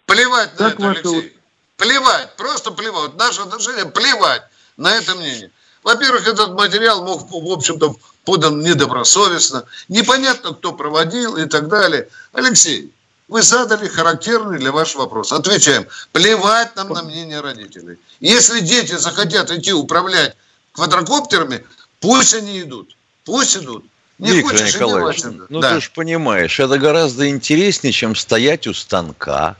Плевать 0.06 0.50
как 0.56 0.78
на 0.78 0.92
это, 0.92 1.08
ваше... 1.08 1.08
Алексей. 1.08 1.38
Плевать, 1.76 2.36
просто 2.36 2.70
плевать. 2.70 3.14
Наше 3.14 3.42
отношение 3.42 3.86
плевать 3.86 4.42
на 4.76 4.92
это 4.94 5.14
мнение. 5.14 5.50
Во-первых, 5.82 6.26
этот 6.26 6.54
материал 6.54 7.04
мог, 7.04 7.30
в 7.30 7.52
общем-то, 7.52 7.96
подан 8.24 8.60
недобросовестно. 8.60 9.64
Непонятно, 9.88 10.54
кто 10.54 10.72
проводил 10.72 11.36
и 11.36 11.46
так 11.46 11.68
далее. 11.68 12.08
Алексей, 12.32 12.92
вы 13.28 13.42
задали 13.42 13.88
характерный 13.88 14.58
для 14.58 14.72
вашего 14.72 15.02
вопроса. 15.02 15.36
Отвечаем. 15.36 15.86
Плевать 16.12 16.74
нам 16.76 16.88
на 16.90 17.02
мнение 17.02 17.40
родителей. 17.40 17.98
Если 18.20 18.60
дети 18.60 18.96
захотят 18.96 19.50
идти 19.50 19.72
управлять 19.72 20.36
квадрокоптерами, 20.72 21.66
пусть 22.00 22.34
они 22.34 22.60
идут. 22.60 22.96
Пусть 23.24 23.56
идут. 23.56 23.84
Не 24.18 24.30
Виктор 24.30 24.52
хочешь, 24.52 24.74
Николаевич, 24.74 25.22
ну 25.48 25.60
да. 25.60 25.74
ты 25.74 25.80
же 25.80 25.90
понимаешь, 25.92 26.60
это 26.60 26.78
гораздо 26.78 27.28
интереснее, 27.28 27.92
чем 27.92 28.14
стоять 28.14 28.66
у 28.68 28.72
станка 28.72 29.56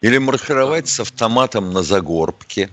или 0.00 0.18
маршировать 0.18 0.88
с 0.88 1.00
автоматом 1.00 1.72
на 1.72 1.82
загорбке. 1.82 2.70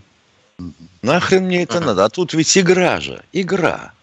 Нахрен 1.02 1.46
мне 1.46 1.64
это 1.64 1.80
надо? 1.80 2.06
А 2.06 2.10
тут 2.10 2.34
ведь 2.34 2.58
игра 2.58 3.00
же, 3.00 3.24
игра. 3.32 3.94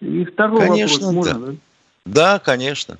И 0.00 0.24
второй 0.24 0.60
конечно, 0.60 1.06
вопрос, 1.06 1.26
можно, 1.26 1.46
да? 1.46 1.56
Да, 2.04 2.38
конечно. 2.38 2.98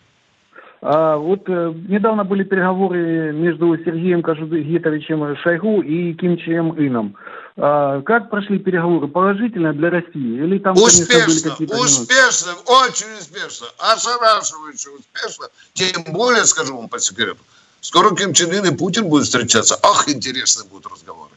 А, 0.82 1.16
вот 1.16 1.42
э, 1.46 1.72
недавно 1.88 2.24
были 2.24 2.44
переговоры 2.44 3.32
между 3.32 3.76
Сергеем 3.78 4.22
Кажугетовичем 4.22 5.36
Шойгу 5.38 5.82
и 5.82 6.12
Ким 6.14 6.36
Чен 6.36 6.70
Ыном. 6.78 7.16
А, 7.56 8.02
как 8.02 8.28
прошли 8.28 8.58
переговоры? 8.58 9.08
Положительно 9.08 9.72
для 9.72 9.90
России? 9.90 10.44
Или 10.44 10.58
там, 10.58 10.76
успешно, 10.76 11.54
были 11.58 11.72
успешно, 11.72 12.52
очень 12.66 13.12
успешно, 13.18 13.66
ошарашивающе 13.78 14.90
успешно. 14.90 15.46
Тем 15.72 16.04
более, 16.12 16.44
скажу 16.44 16.76
вам 16.76 16.88
по 16.88 16.98
секрету, 16.98 17.38
скоро 17.80 18.14
Ким 18.14 18.32
Чен 18.32 18.52
Ын 18.52 18.66
и 18.66 18.76
Путин 18.76 19.08
будут 19.08 19.26
встречаться. 19.26 19.78
Ах, 19.82 20.08
интересные 20.08 20.68
будут 20.68 20.92
разговоры. 20.92 21.30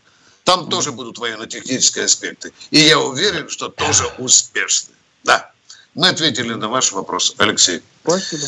Там 0.44 0.70
тоже 0.70 0.92
будут 0.92 1.18
военно-технические 1.20 2.06
аспекты. 2.06 2.52
И 2.72 2.80
я 2.80 3.00
уверен, 3.00 3.50
что 3.50 3.70
тоже 3.70 4.06
успешны. 4.18 4.94
Да. 5.24 5.52
Мы 5.96 6.10
ответили 6.10 6.54
на 6.54 6.70
ваш 6.70 6.92
вопрос, 6.92 7.36
Алексей. 7.38 7.82
Спасибо. 8.04 8.44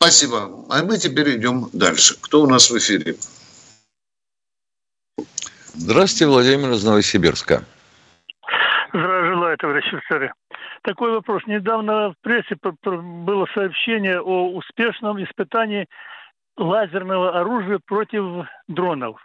Спасибо. 0.00 0.66
А 0.70 0.82
мы 0.82 0.98
теперь 0.98 1.36
идем 1.36 1.68
дальше. 1.72 2.16
Кто 2.20 2.42
у 2.42 2.46
нас 2.48 2.70
в 2.70 2.76
эфире? 2.78 3.16
Здравствуйте, 5.74 6.26
Владимир 6.26 6.72
из 6.72 6.84
Новосибирска. 6.84 7.64
Здравия 8.88 9.34
желаю, 9.34 9.58
товарищ 9.58 9.84
офицеры. 9.92 10.32
Такой 10.82 11.10
вопрос. 11.12 11.42
Недавно 11.46 12.10
в 12.10 12.14
прессе 12.22 12.56
было 12.84 13.46
сообщение 13.54 14.20
о 14.20 14.52
успешном 14.52 15.22
испытании 15.24 15.88
лазерного 16.56 17.40
оружия 17.40 17.80
против 17.84 18.46
дронов. 18.68 19.20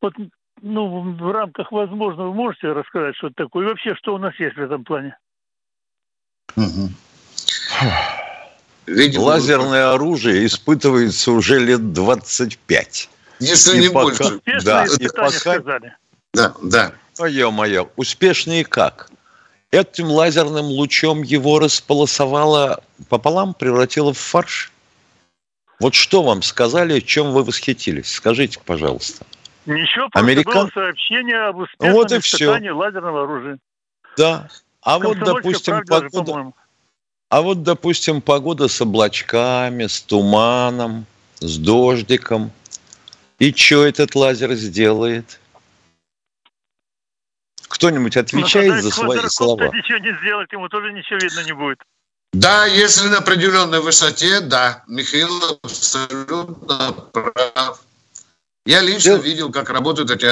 Вот 0.00 0.14
ну, 0.62 1.14
в 1.14 1.32
рамках 1.32 1.70
возможного, 1.70 2.28
вы 2.28 2.34
можете 2.34 2.72
рассказать, 2.72 3.16
что 3.16 3.28
это 3.28 3.44
такое? 3.44 3.66
И 3.66 3.68
вообще, 3.68 3.94
что 3.94 4.14
у 4.14 4.18
нас 4.18 4.34
есть 4.38 4.56
в 4.56 4.60
этом 4.60 4.84
плане? 4.84 5.16
Угу. 6.56 6.88
Видимо, 8.86 9.22
Лазерное 9.22 9.92
оружие 9.92 10.46
испытывается 10.46 11.32
уже 11.32 11.58
лет 11.58 11.92
25. 11.92 13.10
Если 13.40 13.76
и 13.76 13.80
не 13.80 13.88
пока, 13.88 14.04
больше. 14.04 14.40
Да, 14.64 14.86
и 14.86 15.08
пока... 15.08 15.30
сказали. 15.30 15.96
Да, 16.32 16.54
да. 16.62 16.92
Ое-мое, 17.18 17.88
успешные 17.96 18.64
как? 18.64 19.10
Этим 19.70 20.06
лазерным 20.06 20.66
лучом 20.66 21.22
его 21.22 21.58
располосовало 21.58 22.82
пополам, 23.08 23.52
превратило 23.52 24.12
в 24.12 24.18
фарш? 24.18 24.72
Вот 25.78 25.94
что 25.94 26.22
вам 26.22 26.42
сказали, 26.42 27.00
чем 27.00 27.32
вы 27.32 27.44
восхитились? 27.44 28.12
Скажите, 28.12 28.58
пожалуйста. 28.64 29.24
Ничего, 29.66 30.08
просто 30.08 30.26
Американ... 30.26 30.54
было 30.54 30.70
сообщение 30.72 31.36
об 31.36 31.58
успешном 31.58 31.92
вот 31.92 32.12
и 32.12 32.18
испытании 32.18 32.68
все. 32.68 32.72
лазерного 32.72 33.24
оружия. 33.24 33.58
Да. 34.16 34.48
А 34.82 34.98
вот, 34.98 35.18
допустим, 35.18 35.84
погода... 35.84 36.32
Же, 36.32 36.52
а 37.28 37.42
вот, 37.42 37.62
допустим, 37.62 38.22
погода 38.22 38.68
с 38.68 38.80
облачками, 38.80 39.86
с 39.86 40.00
туманом, 40.00 41.06
с 41.40 41.58
дождиком. 41.58 42.52
И 43.38 43.52
что 43.52 43.84
этот 43.84 44.14
лазер 44.14 44.54
сделает? 44.54 45.40
Кто-нибудь 47.68 48.16
отвечает 48.16 48.76
ну, 48.76 48.80
за 48.80 48.90
свои 48.90 49.18
слова? 49.28 49.64
ничего 49.74 49.98
не 49.98 50.16
сделает, 50.20 50.52
ему 50.52 50.68
тоже 50.68 50.92
ничего 50.92 51.18
видно 51.20 51.44
не 51.44 51.52
будет. 51.52 51.82
Да, 52.40 52.66
если 52.66 53.08
на 53.08 53.18
определенной 53.18 53.80
высоте, 53.80 54.40
да, 54.40 54.82
Михаил 54.86 55.58
абсолютно 55.62 56.92
прав. 57.12 57.80
Я 58.66 58.82
лично 58.82 59.14
Дел... 59.14 59.22
видел, 59.22 59.50
как 59.50 59.70
работают 59.70 60.10
эти 60.10 60.26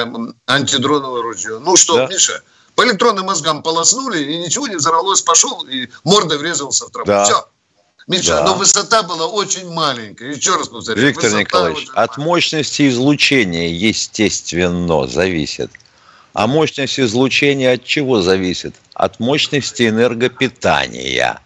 антидроновые 0.45 1.23
ружья. 1.23 1.57
Ну 1.59 1.75
что, 1.75 1.95
да. 1.95 2.07
Миша, 2.07 2.43
по 2.75 2.85
электронным 2.85 3.25
мозгам 3.25 3.63
полоснули, 3.63 4.19
и 4.19 4.37
ничего 4.37 4.67
не 4.67 4.75
взорвалось, 4.75 5.21
пошел 5.21 5.65
и 5.65 5.87
мордой 6.03 6.37
врезался 6.37 6.85
в 6.85 6.91
траву. 6.91 7.07
Да. 7.07 7.23
Все. 7.23 7.47
Миша, 8.05 8.35
да. 8.35 8.43
но 8.43 8.53
высота 8.55 9.01
была 9.01 9.25
очень 9.25 9.71
маленькая. 9.71 10.35
Еще 10.35 10.55
раз 10.55 10.67
повторяю. 10.67 11.07
Виктор 11.07 11.31
Николаевич, 11.31 11.87
от 11.95 12.17
мощности 12.17 12.87
излучения, 12.87 13.69
естественно, 13.69 15.07
зависит. 15.07 15.71
А 16.33 16.45
мощность 16.45 16.99
излучения 16.99 17.73
от 17.73 17.83
чего 17.83 18.21
зависит? 18.21 18.75
От 18.93 19.19
мощности 19.19 19.87
энергопитания. 19.87 21.39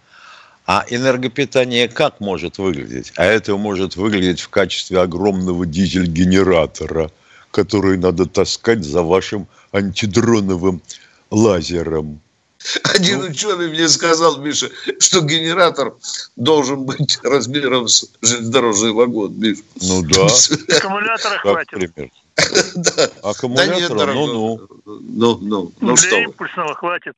А 0.72 0.84
энергопитание 0.88 1.88
как 1.88 2.20
может 2.20 2.58
выглядеть? 2.58 3.12
А 3.16 3.24
это 3.24 3.56
может 3.56 3.96
выглядеть 3.96 4.38
в 4.38 4.50
качестве 4.50 5.00
огромного 5.00 5.66
дизель-генератора, 5.66 7.10
который 7.50 7.98
надо 7.98 8.24
таскать 8.26 8.84
за 8.84 9.02
вашим 9.02 9.48
антидроновым 9.72 10.80
лазером. 11.32 12.20
Один 12.84 13.18
ну, 13.18 13.30
ученый 13.30 13.68
мне 13.68 13.88
сказал, 13.88 14.36
Миша, 14.36 14.70
что 15.00 15.22
генератор 15.22 15.94
должен 16.36 16.84
быть 16.84 17.18
размером 17.24 17.88
с 17.88 18.08
железнодорожный 18.22 18.92
вагон, 18.92 19.34
Миша. 19.40 19.62
Ну 19.82 20.02
да. 20.02 20.28
Аккумулятора 20.76 21.38
хватит. 21.38 22.12
Да. 22.76 23.10
Аккумулятора, 23.24 24.14
ну-ну. 24.14 24.68
Ну, 24.86 25.38
ну, 25.40 25.72
ну, 25.80 25.96
что 25.96 26.16
импульсного 26.16 26.76
хватит. 26.76 27.16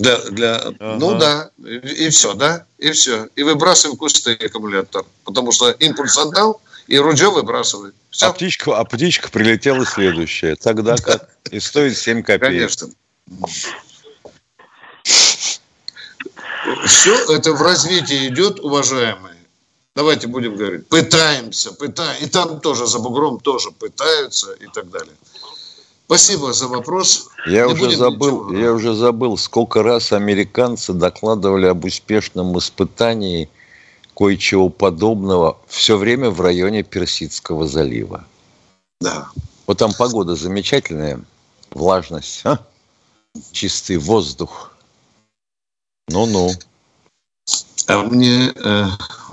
Для, 0.00 0.16
для, 0.30 0.56
ага. 0.56 0.96
Ну 0.98 1.18
да, 1.18 1.50
и, 1.58 2.06
и 2.06 2.08
все, 2.08 2.32
да, 2.32 2.64
и 2.78 2.90
все. 2.92 3.28
И 3.36 3.42
выбрасываем 3.42 3.98
кусты 3.98 4.32
аккумулятор, 4.32 5.04
потому 5.24 5.52
что 5.52 5.70
импульс 5.70 6.16
отдал, 6.16 6.62
и 6.86 6.98
ружье 6.98 7.30
выбрасывает. 7.30 7.94
Все. 8.10 8.26
А 8.26 8.32
птичка, 8.32 8.78
а 8.78 8.84
птичка 8.84 9.30
прилетела 9.30 9.84
следующая. 9.84 10.56
Тогда 10.56 10.96
как? 10.96 11.28
И 11.50 11.60
стоит 11.60 11.98
7 11.98 12.22
копеек. 12.22 12.40
Конечно. 12.40 12.88
Все 16.86 17.34
это 17.34 17.52
в 17.52 17.60
развитии 17.60 18.28
идет, 18.28 18.58
уважаемые. 18.60 19.36
Давайте 19.94 20.28
будем 20.28 20.56
говорить. 20.56 20.88
Пытаемся, 20.88 21.72
пытаемся. 21.72 22.24
И 22.24 22.28
там 22.28 22.60
тоже 22.60 22.86
за 22.86 22.98
бугром 23.00 23.38
тоже 23.38 23.70
пытаются 23.70 24.52
и 24.54 24.66
так 24.72 24.88
далее. 24.88 25.14
Спасибо 26.10 26.52
за 26.52 26.66
вопрос. 26.66 27.28
Я 27.46 27.68
уже 27.68 27.96
забыл, 27.96 28.46
ничего... 28.46 28.58
я 28.60 28.72
уже 28.72 28.94
забыл, 28.96 29.36
сколько 29.36 29.84
раз 29.84 30.10
американцы 30.10 30.92
докладывали 30.92 31.66
об 31.66 31.84
успешном 31.84 32.58
испытании 32.58 33.48
кое-чего 34.16 34.70
подобного 34.70 35.56
все 35.68 35.96
время 35.96 36.30
в 36.30 36.40
районе 36.40 36.82
Персидского 36.82 37.68
залива. 37.68 38.24
Да. 39.00 39.28
Вот 39.68 39.78
там 39.78 39.92
погода 39.94 40.34
замечательная, 40.34 41.20
влажность, 41.70 42.40
а? 42.44 42.58
чистый 43.52 43.98
воздух. 43.98 44.72
Ну-ну. 46.08 46.50
А 47.86 48.02
мне 48.04 48.52
э, 48.54 48.86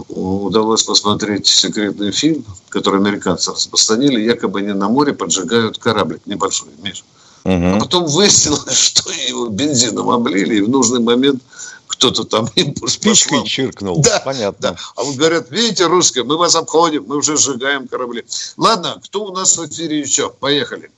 удалось 0.10 0.84
посмотреть 0.84 1.48
секретный 1.48 2.12
фильм, 2.12 2.44
который 2.70 3.00
американцы 3.00 3.52
распространили. 3.52 4.22
Якобы 4.22 4.60
они 4.60 4.74
на 4.74 4.90
море 4.90 5.14
поджигают 5.14 5.78
кораблик 5.78 6.26
небольшой, 6.26 6.70
Миш. 6.82 7.04
Угу. 7.44 7.76
А 7.76 7.80
потом 7.80 8.06
выяснилось, 8.06 8.80
что 8.80 9.12
его 9.12 9.48
бензином 9.48 10.10
облили, 10.10 10.56
и 10.56 10.62
в 10.62 10.70
нужный 10.70 11.00
момент 11.00 11.42
кто-то 11.88 12.24
там 12.24 12.48
импульс 12.56 12.94
Спичкой 12.94 13.44
чиркнул, 13.44 14.02
да, 14.02 14.20
понятно. 14.20 14.72
Да. 14.72 14.76
А 14.96 15.04
вот 15.04 15.16
говорят, 15.16 15.50
видите, 15.50 15.86
русские, 15.86 16.24
мы 16.24 16.38
вас 16.38 16.56
обходим, 16.56 17.06
мы 17.08 17.18
уже 17.18 17.38
сжигаем 17.38 17.88
корабли. 17.88 18.26
Ладно, 18.58 19.00
кто 19.04 19.26
у 19.26 19.34
нас 19.34 19.58
в 19.58 19.66
эфире 19.68 20.00
еще? 20.00 20.30
Поехали. 20.30 20.92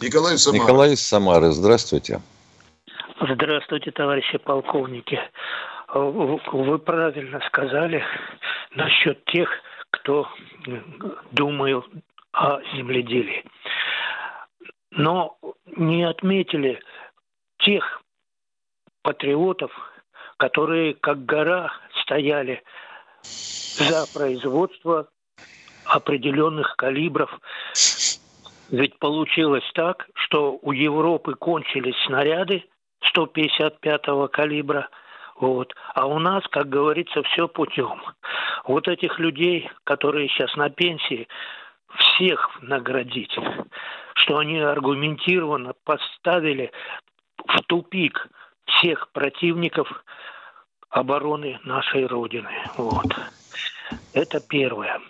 Николай 0.00 0.38
Самара. 0.38 0.62
Николай 0.62 0.92
из 0.94 1.06
Самары, 1.06 1.52
здравствуйте. 1.52 2.20
Здравствуйте, 3.20 3.90
товарищи 3.92 4.38
полковники. 4.38 5.18
Вы 5.94 6.78
правильно 6.80 7.40
сказали 7.46 8.04
насчет 8.72 9.24
тех, 9.26 9.48
кто 9.90 10.28
думает 11.30 11.84
о 12.32 12.60
земледелии. 12.74 13.44
Но 14.90 15.38
не 15.76 16.02
отметили 16.02 16.80
тех 17.58 18.02
патриотов, 19.02 19.70
которые 20.36 20.94
как 20.94 21.24
гора 21.24 21.72
стояли 22.02 22.64
за 23.22 24.04
производство 24.12 25.08
определенных 25.84 26.74
калибров. 26.74 27.30
Ведь 28.70 28.98
получилось 28.98 29.70
так, 29.74 30.08
что 30.14 30.58
у 30.60 30.72
Европы 30.72 31.34
кончились 31.34 31.96
снаряды 32.06 32.64
155-го 33.14 34.26
калибра, 34.26 34.88
вот. 35.38 35.74
А 35.94 36.06
у 36.06 36.18
нас, 36.18 36.44
как 36.50 36.68
говорится, 36.68 37.22
все 37.22 37.48
путем. 37.48 38.00
Вот 38.66 38.88
этих 38.88 39.18
людей, 39.18 39.70
которые 39.84 40.28
сейчас 40.28 40.54
на 40.56 40.70
пенсии, 40.70 41.28
всех 41.96 42.50
наградить, 42.62 43.36
что 44.14 44.38
они 44.38 44.58
аргументированно 44.58 45.74
поставили 45.84 46.72
в 47.46 47.60
тупик 47.62 48.28
всех 48.66 49.10
противников 49.12 49.88
обороны 50.90 51.58
нашей 51.64 52.06
Родины. 52.06 52.50
Вот. 52.76 53.06
Это 54.12 54.40
первое. 54.40 55.00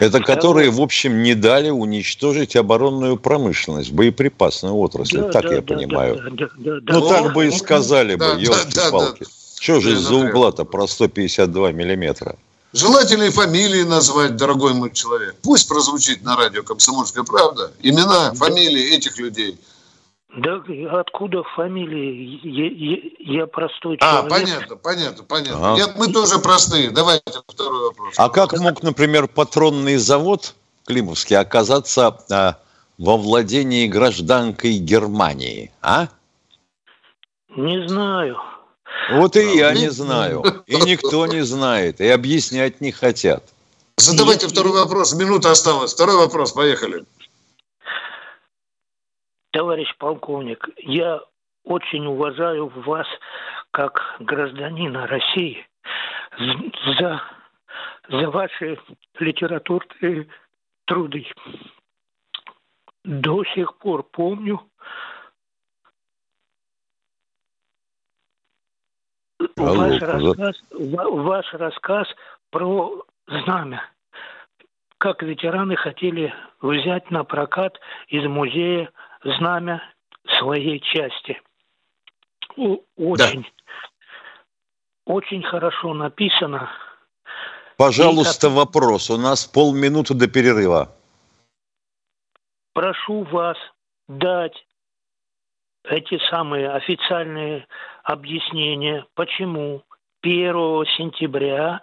Это 0.00 0.20
которые, 0.20 0.70
в 0.70 0.80
общем, 0.80 1.22
не 1.22 1.34
дали 1.34 1.70
уничтожить 1.70 2.56
оборонную 2.56 3.16
промышленность, 3.16 3.92
боеприпасную 3.92 4.74
отрасль, 4.74 5.20
да, 5.20 5.30
так 5.30 5.42
да, 5.44 5.54
я 5.54 5.60
да, 5.60 5.74
понимаю. 5.74 6.16
Да, 6.32 6.48
да, 6.56 6.80
да, 6.80 6.94
ну, 6.94 7.08
да. 7.08 7.22
так 7.22 7.34
бы 7.34 7.46
и 7.46 7.50
сказали 7.50 8.14
да, 8.14 8.34
бы, 8.34 8.40
елки-палки. 8.40 9.24
Да, 9.24 9.24
да, 9.24 9.24
да. 9.24 9.43
Что 9.58 9.80
же 9.80 9.92
из-за 9.92 10.14
угла-то 10.14 10.64
про 10.64 10.86
152 10.86 11.72
миллиметра? 11.72 12.36
Желательно 12.72 13.24
и 13.24 13.30
фамилии 13.30 13.82
назвать, 13.82 14.36
дорогой 14.36 14.74
мой 14.74 14.90
человек. 14.92 15.36
Пусть 15.42 15.68
прозвучит 15.68 16.22
на 16.22 16.36
радио 16.36 16.62
«Комсомольская 16.62 17.22
правда» 17.22 17.72
имена, 17.80 18.34
фамилии 18.34 18.94
этих 18.94 19.18
людей– 19.18 19.58
да 20.36 20.60
откуда 20.98 21.44
фамилии? 21.54 22.40
Я, 22.42 22.66
я, 22.66 23.40
я 23.40 23.46
простой 23.46 23.96
а, 24.00 24.22
человек. 24.22 24.32
А, 24.32 24.34
понятно, 24.34 24.76
понятно, 24.76 25.22
понятно. 25.22 25.72
Ага. 25.72 25.78
Я, 25.78 25.94
мы 25.96 26.12
тоже 26.12 26.40
простые. 26.40 26.90
Давайте 26.90 27.22
второй 27.46 27.88
вопрос. 27.88 28.14
А 28.16 28.28
как 28.28 28.58
мог, 28.58 28.82
например, 28.82 29.28
патронный 29.28 29.96
завод 29.96 30.54
Климовский 30.86 31.36
оказаться 31.36 32.18
а, 32.30 32.58
во 32.98 33.16
владении 33.16 33.86
гражданкой 33.86 34.78
Германии, 34.78 35.70
а? 35.82 36.08
Не 37.56 37.86
знаю. 37.86 38.36
Вот 39.12 39.36
и 39.36 39.56
я 39.56 39.72
не 39.72 39.90
знаю. 39.90 40.42
И 40.66 40.76
никто 40.76 41.26
не 41.26 41.40
знает. 41.44 42.00
И 42.00 42.08
объяснять 42.08 42.80
не 42.80 42.92
хотят. 42.92 43.44
Задавайте 43.96 44.48
второй 44.48 44.72
вопрос. 44.72 45.14
Минута 45.14 45.50
осталась. 45.50 45.94
Второй 45.94 46.16
вопрос. 46.16 46.52
Поехали. 46.52 47.04
Товарищ 49.52 49.86
полковник, 49.98 50.68
я 50.78 51.20
очень 51.62 52.06
уважаю 52.06 52.72
вас 52.84 53.06
как 53.70 54.00
гражданина 54.18 55.06
России 55.06 55.64
за, 56.98 57.22
за 58.08 58.30
ваши 58.30 58.78
литературные 59.20 60.26
труды. 60.86 61.26
До 63.04 63.44
сих 63.54 63.76
пор 63.78 64.02
помню 64.02 64.60
Алло, 69.68 69.88
ваш, 69.88 70.00
рассказ, 70.02 70.56
ваш 70.72 71.54
рассказ 71.54 72.08
про 72.50 73.04
знамя. 73.26 73.82
Как 74.98 75.22
ветераны 75.22 75.76
хотели 75.76 76.32
взять 76.60 77.10
на 77.10 77.24
прокат 77.24 77.78
из 78.08 78.24
музея 78.24 78.90
знамя 79.22 79.82
своей 80.38 80.80
части. 80.80 81.40
Очень, 82.96 83.42
да. 83.42 83.48
очень 85.06 85.42
хорошо 85.42 85.94
написано. 85.94 86.70
Пожалуйста, 87.76 88.46
И, 88.46 88.50
вопрос. 88.50 89.10
У 89.10 89.16
нас 89.16 89.44
полминуты 89.44 90.14
до 90.14 90.28
перерыва. 90.28 90.94
Прошу 92.72 93.24
вас 93.24 93.56
дать 94.08 94.54
эти 95.84 96.18
самые 96.30 96.70
официальные 96.70 97.66
объяснения, 98.02 99.06
почему 99.14 99.82
1 100.22 100.52
сентября 100.96 101.82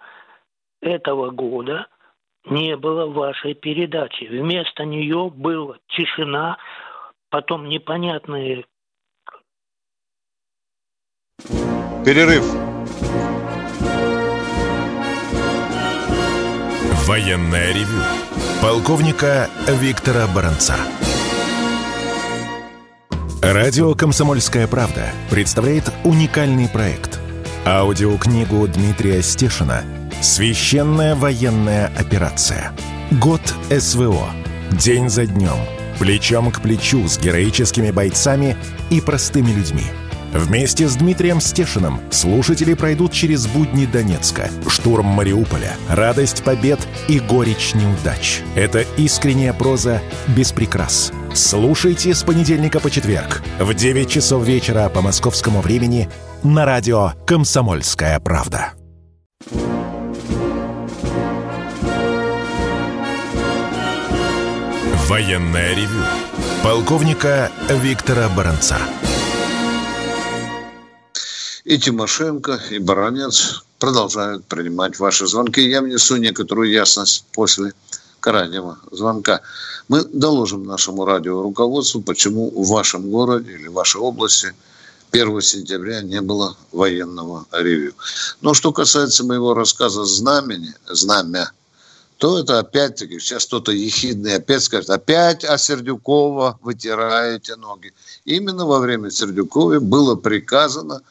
этого 0.81 1.29
года 1.29 1.87
не 2.45 2.75
было 2.75 3.05
вашей 3.05 3.53
передачи. 3.53 4.23
Вместо 4.23 4.83
нее 4.83 5.29
была 5.33 5.77
тишина, 5.89 6.57
потом 7.29 7.69
непонятные... 7.69 8.65
Перерыв. 12.03 12.43
Военная 17.07 17.73
ревю. 17.73 18.01
Полковника 18.61 19.49
Виктора 19.67 20.27
Баранца. 20.33 20.75
Радио 23.41 23.95
«Комсомольская 23.95 24.67
правда» 24.67 25.09
представляет 25.31 25.91
уникальный 26.03 26.69
проект. 26.69 27.19
Аудиокнигу 27.65 28.67
Дмитрия 28.67 29.23
Стешина 29.23 29.83
«Священная 30.21 31.15
военная 31.15 31.91
операция. 31.97 32.71
Год 33.09 33.41
СВО. 33.71 34.29
День 34.73 35.09
за 35.09 35.25
днем» 35.25 35.57
плечом 35.97 36.51
к 36.51 36.61
плечу 36.61 37.07
с 37.07 37.17
героическими 37.17 37.89
бойцами 37.89 38.57
и 38.91 39.01
простыми 39.01 39.51
людьми. 39.51 39.85
Вместе 40.33 40.87
с 40.87 40.95
Дмитрием 40.95 41.41
Стешиным 41.41 41.99
слушатели 42.11 42.75
пройдут 42.75 43.11
через 43.11 43.47
будни 43.47 43.87
Донецка, 43.87 44.51
штурм 44.67 45.07
Мариуполя, 45.07 45.73
радость 45.89 46.43
побед 46.43 46.79
и 47.07 47.19
горечь 47.19 47.73
неудач. 47.73 48.41
Это 48.55 48.81
искренняя 48.97 49.53
проза 49.53 49.99
без 50.27 50.51
прикрас. 50.51 51.11
Слушайте 51.33 52.13
с 52.13 52.23
понедельника 52.23 52.81
по 52.81 52.91
четверг 52.91 53.41
в 53.57 53.73
9 53.73 54.09
часов 54.09 54.43
вечера 54.45 54.89
по 54.89 55.01
московскому 55.01 55.61
времени 55.61 56.09
на 56.43 56.65
радио 56.65 57.13
«Комсомольская 57.25 58.19
правда». 58.19 58.73
Военное 65.07 65.73
ревю 65.73 66.03
полковника 66.63 67.49
Виктора 67.69 68.27
Баранца. 68.29 68.77
И 71.63 71.77
Тимошенко, 71.77 72.59
и 72.71 72.79
Баранец 72.79 73.63
продолжают 73.79 74.45
принимать 74.45 74.99
ваши 74.99 75.27
звонки. 75.27 75.61
Я 75.61 75.81
внесу 75.81 76.17
некоторую 76.17 76.69
ясность 76.71 77.25
после 77.33 77.71
крайнего 78.21 78.79
звонка. 78.91 79.41
Мы 79.89 80.05
доложим 80.05 80.63
нашему 80.63 81.03
радио 81.03 81.41
руководству, 81.41 82.01
почему 82.01 82.49
в 82.51 82.69
вашем 82.69 83.09
городе 83.09 83.51
или 83.51 83.67
вашей 83.67 83.99
области 83.99 84.53
1 85.11 85.41
сентября 85.41 86.01
не 86.01 86.21
было 86.21 86.55
военного 86.71 87.45
ревью. 87.51 87.93
Но 88.39 88.53
что 88.53 88.71
касается 88.71 89.25
моего 89.25 89.53
рассказа 89.53 90.05
«Знамени», 90.05 90.73
«Знамя», 90.87 91.51
то 92.17 92.37
это 92.37 92.59
опять-таки, 92.59 93.19
сейчас 93.19 93.47
кто-то 93.47 93.71
ехидный 93.71 94.35
опять 94.35 94.63
скажет, 94.63 94.91
опять 94.91 95.43
о 95.43 95.57
Сердюкова 95.57 96.59
вытираете 96.61 97.55
ноги. 97.55 97.93
Именно 98.25 98.65
во 98.67 98.79
время 98.79 99.09
Сердюкова 99.09 99.79
было 99.79 100.15
приказано, 100.15 101.01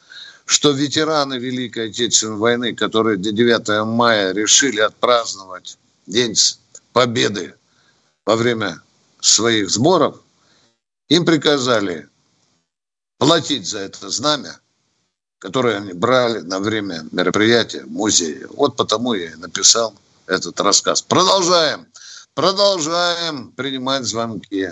что 0.45 0.71
ветераны 0.71 1.33
Великой 1.33 1.89
Отечественной 1.89 2.37
войны, 2.37 2.73
которые 2.73 3.17
до 3.17 3.31
9 3.31 3.85
мая 3.85 4.31
решили 4.31 4.79
отпраздновать 4.79 5.77
День 6.07 6.35
Победы 6.93 7.55
во 8.25 8.35
время 8.35 8.81
своих 9.19 9.69
сборов, 9.69 10.19
им 11.09 11.25
приказали 11.25 12.09
платить 13.17 13.67
за 13.67 13.79
это 13.79 14.09
знамя, 14.09 14.59
которое 15.39 15.77
они 15.77 15.93
брали 15.93 16.39
на 16.39 16.59
время 16.59 17.03
мероприятия 17.11 17.83
в 17.83 17.91
музее. 17.91 18.47
Вот 18.49 18.75
потому 18.75 19.13
я 19.13 19.31
и 19.31 19.35
написал 19.35 19.93
этот 20.27 20.59
рассказ. 20.59 21.01
Продолжаем. 21.01 21.87
Продолжаем 22.33 23.51
принимать 23.51 24.03
звонки. 24.03 24.69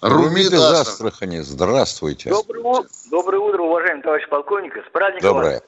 Румид 0.00 0.52
из 0.52 0.60
Астрахани, 0.60 1.40
здравствуйте. 1.40 2.30
Доброе, 2.30 2.84
доброе 3.10 3.38
утро, 3.38 3.62
уважаемый 3.62 4.02
товарищ 4.02 4.28
полковник. 4.28 4.72
С 4.76 4.90
праздником 4.92 5.28
Доброе. 5.28 5.62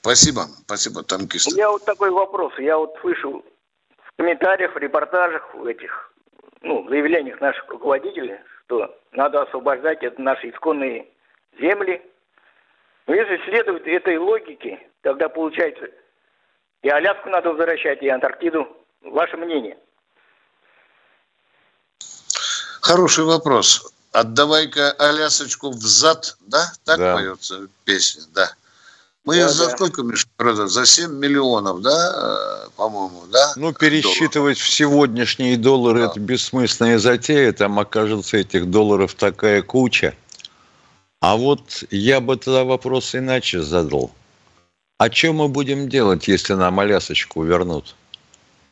Спасибо, 0.00 0.46
спасибо, 0.64 1.02
танкист. 1.02 1.48
У 1.48 1.50
меня 1.52 1.70
вот 1.70 1.84
такой 1.84 2.10
вопрос. 2.10 2.52
Я 2.58 2.78
вот 2.78 2.94
слышал 3.00 3.42
в 4.16 4.22
комментариях, 4.22 4.74
в 4.74 4.78
репортажах, 4.78 5.54
в 5.54 5.66
этих, 5.66 6.12
ну, 6.62 6.88
заявлениях 6.88 7.40
наших 7.40 7.68
руководителей, 7.68 8.38
что 8.64 8.98
надо 9.12 9.42
освобождать 9.42 10.02
это 10.02 10.20
наши 10.20 10.50
исконные 10.50 11.06
земли. 11.60 12.02
Но 13.06 13.14
если 13.14 13.44
следовать 13.44 13.86
этой 13.86 14.16
логике, 14.16 14.80
тогда 15.02 15.28
получается 15.28 15.88
и 16.82 16.88
Аляску 16.88 17.28
надо 17.30 17.50
возвращать, 17.50 18.00
и 18.02 18.08
Антарктиду. 18.08 18.64
Ваше 19.02 19.36
мнение? 19.36 19.76
Хороший 22.80 23.24
вопрос. 23.24 23.92
Отдавай-ка 24.12 24.92
Алясочку 24.92 25.70
взад, 25.70 26.36
да? 26.46 26.64
Так 26.84 26.98
да. 26.98 27.16
поется 27.16 27.68
песня, 27.84 28.22
да. 28.32 28.48
Мы 29.26 29.34
да, 29.34 29.40
ее 29.40 29.48
за 29.48 29.66
да. 29.66 29.70
сколько, 29.72 30.02
Миша, 30.04 30.26
продали? 30.36 30.68
За 30.68 30.86
7 30.86 31.12
миллионов, 31.18 31.82
да, 31.82 32.66
э, 32.66 32.70
по-моему, 32.76 33.24
да? 33.32 33.52
Ну, 33.56 33.72
пересчитывать 33.72 34.32
долларов. 34.32 34.58
в 34.58 34.70
сегодняшние 34.70 35.56
доллары 35.56 36.00
да. 36.00 36.06
это 36.06 36.20
бессмысленная 36.20 36.98
затея. 37.00 37.52
Там 37.52 37.78
окажется 37.80 38.36
этих 38.36 38.70
долларов 38.70 39.14
такая 39.14 39.62
куча. 39.62 40.14
А 41.20 41.36
вот 41.36 41.82
я 41.90 42.20
бы 42.20 42.36
тогда 42.36 42.62
вопрос 42.62 43.16
иначе 43.16 43.62
задал. 43.62 44.12
А 44.98 45.10
что 45.10 45.32
мы 45.32 45.48
будем 45.48 45.88
делать, 45.88 46.28
если 46.28 46.54
нам 46.54 46.78
Алясочку 46.78 47.42
вернут? 47.42 47.96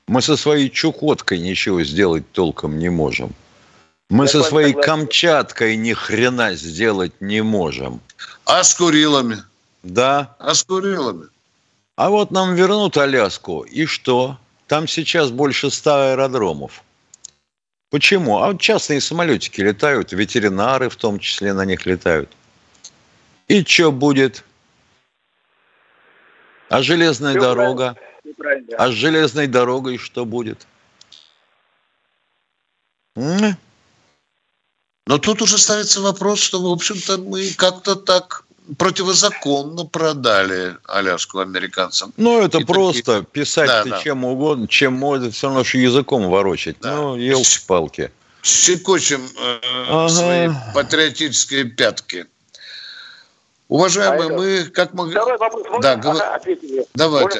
Мы 0.06 0.22
со 0.22 0.36
своей 0.36 0.70
Чукоткой 0.70 1.40
ничего 1.40 1.82
сделать 1.82 2.30
толком 2.30 2.78
не 2.78 2.90
можем. 2.90 3.34
Мы 4.08 4.26
я 4.26 4.30
со 4.30 4.42
своей 4.44 4.68
согласен. 4.68 4.90
Камчаткой 4.90 5.76
ни 5.76 5.94
хрена 5.94 6.54
сделать 6.54 7.20
не 7.20 7.42
можем. 7.42 8.00
А 8.44 8.62
с 8.62 8.72
Курилами? 8.74 9.42
Да. 9.84 10.34
А 10.38 10.54
с 10.54 10.64
Курилами? 10.64 11.28
А 11.96 12.10
вот 12.10 12.30
нам 12.30 12.54
вернут 12.54 12.96
Аляску, 12.96 13.62
и 13.62 13.86
что? 13.86 14.38
Там 14.66 14.88
сейчас 14.88 15.30
больше 15.30 15.70
ста 15.70 16.12
аэродромов. 16.12 16.82
Почему? 17.90 18.38
А 18.38 18.48
вот 18.48 18.60
частные 18.60 19.00
самолетики 19.00 19.60
летают, 19.60 20.12
ветеринары 20.12 20.88
в 20.88 20.96
том 20.96 21.20
числе 21.20 21.52
на 21.52 21.64
них 21.64 21.86
летают. 21.86 22.30
И 23.46 23.62
что 23.62 23.92
будет? 23.92 24.42
А 26.70 26.82
железная 26.82 27.32
Все 27.32 27.40
дорога? 27.40 27.96
Правильно. 28.36 28.76
А 28.78 28.88
с 28.88 28.94
железной 28.94 29.46
дорогой 29.46 29.98
что 29.98 30.24
будет? 30.24 30.66
Но 33.14 35.18
тут 35.18 35.42
уже 35.42 35.58
ставится 35.58 36.00
вопрос, 36.00 36.40
что, 36.40 36.60
в 36.60 36.66
общем-то, 36.66 37.18
мы 37.18 37.52
как-то 37.52 37.94
так 37.94 38.43
противозаконно 38.78 39.84
продали 39.86 40.76
Аляску 40.86 41.40
американцам. 41.40 42.12
Ну, 42.16 42.42
это 42.42 42.58
и 42.58 42.64
просто 42.64 43.02
такие... 43.02 43.24
писать 43.24 43.68
да, 43.68 43.84
да. 43.84 43.98
чем 44.00 44.24
угодно, 44.24 44.68
чем 44.68 44.94
можно, 44.94 45.30
все 45.30 45.48
равно, 45.48 45.64
что 45.64 45.78
языком 45.78 46.28
ворочать. 46.28 46.76
Да. 46.80 46.96
Ну, 46.96 47.16
елки-палки. 47.16 48.10
Щекочем 48.42 49.22
э, 49.22 49.58
ага. 49.88 50.08
свои 50.08 50.48
патриотические 50.74 51.64
пятки. 51.64 52.26
Уважаемые, 53.68 54.30
а 54.30 54.32
мы 54.32 54.64
как 54.64 54.92
мы... 54.92 55.10
Второй 55.10 55.38
вопрос. 55.38 55.66
Да, 55.80 55.96
гов... 55.96 56.20
ага, 56.20 56.40
Давайте. 56.94 57.38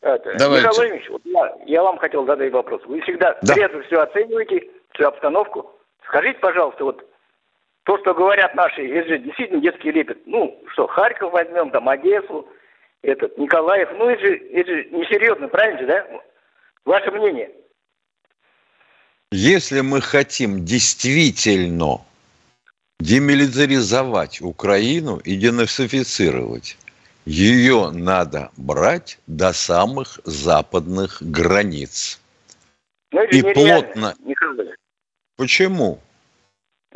Это, 0.00 0.34
Давайте. 0.38 0.66
Михаил 0.66 0.74
Владимирович, 0.74 1.10
вот 1.10 1.22
я, 1.24 1.52
я 1.66 1.82
вам 1.82 1.98
хотел 1.98 2.24
задать 2.24 2.52
вопрос. 2.52 2.80
Вы 2.86 3.00
всегда 3.02 3.36
да. 3.42 3.54
трезво 3.54 3.82
все 3.82 4.00
оцениваете, 4.00 4.68
всю 4.94 5.06
обстановку. 5.06 5.70
Скажите, 6.06 6.38
пожалуйста, 6.38 6.84
вот 6.84 7.04
то, 7.88 7.96
что 8.00 8.12
говорят 8.12 8.54
наши, 8.54 8.86
это 8.86 9.08
же 9.08 9.18
действительно 9.18 9.62
детский 9.62 9.90
лепет. 9.90 10.18
Ну, 10.26 10.62
что, 10.72 10.86
Харьков 10.86 11.32
возьмем, 11.32 11.70
там, 11.70 11.88
Одессу, 11.88 12.46
этот, 13.00 13.38
Николаев. 13.38 13.88
Ну, 13.96 14.10
это 14.10 14.20
же, 14.20 14.36
это 14.36 14.70
же 14.70 14.84
несерьезно, 14.90 15.48
правильно 15.48 15.80
же, 15.80 15.86
да? 15.86 16.06
Ваше 16.84 17.10
мнение? 17.10 17.50
Если 19.32 19.80
мы 19.80 20.02
хотим 20.02 20.66
действительно 20.66 22.02
демилитаризовать 23.00 24.42
Украину 24.42 25.16
и 25.24 25.36
денацифицировать, 25.36 26.76
ее 27.24 27.90
надо 27.90 28.50
брать 28.58 29.18
до 29.26 29.54
самых 29.54 30.20
западных 30.24 31.22
границ. 31.22 32.20
Но 33.12 33.22
и 33.22 33.40
плотно. 33.54 34.14
Николай. 34.18 34.74
Почему? 35.38 36.00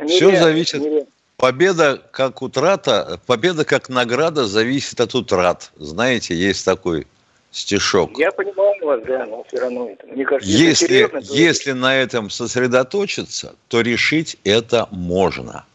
Все 0.07 0.35
зависит. 0.35 0.81
Нереально. 0.81 1.07
Победа 1.37 2.01
как 2.11 2.41
утрата, 2.41 3.19
победа 3.25 3.65
как 3.65 3.89
награда 3.89 4.45
зависит 4.45 5.01
от 5.01 5.13
утрат. 5.13 5.71
Знаете, 5.75 6.35
есть 6.35 6.63
такой 6.63 7.05
стишок. 7.51 8.17
Я 8.17 8.31
понимаю 8.31 8.85
вас, 8.85 9.01
да, 9.05 9.25
но 9.25 9.43
все 9.43 9.59
равно 9.59 9.89
это, 9.89 10.07
мне 10.07 10.25
кажется, 10.25 10.49
если, 10.49 10.87
серьезно, 10.87 11.21
то... 11.21 11.33
если 11.33 11.71
на 11.71 11.95
этом 11.95 12.29
сосредоточиться, 12.29 13.55
то 13.67 13.81
решить 13.81 14.37
это 14.43 14.87
можно. 14.91 15.65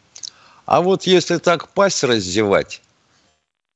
А 0.64 0.80
вот 0.80 1.04
если 1.04 1.38
так 1.38 1.68
пасть 1.68 2.02
раздевать, 2.04 2.82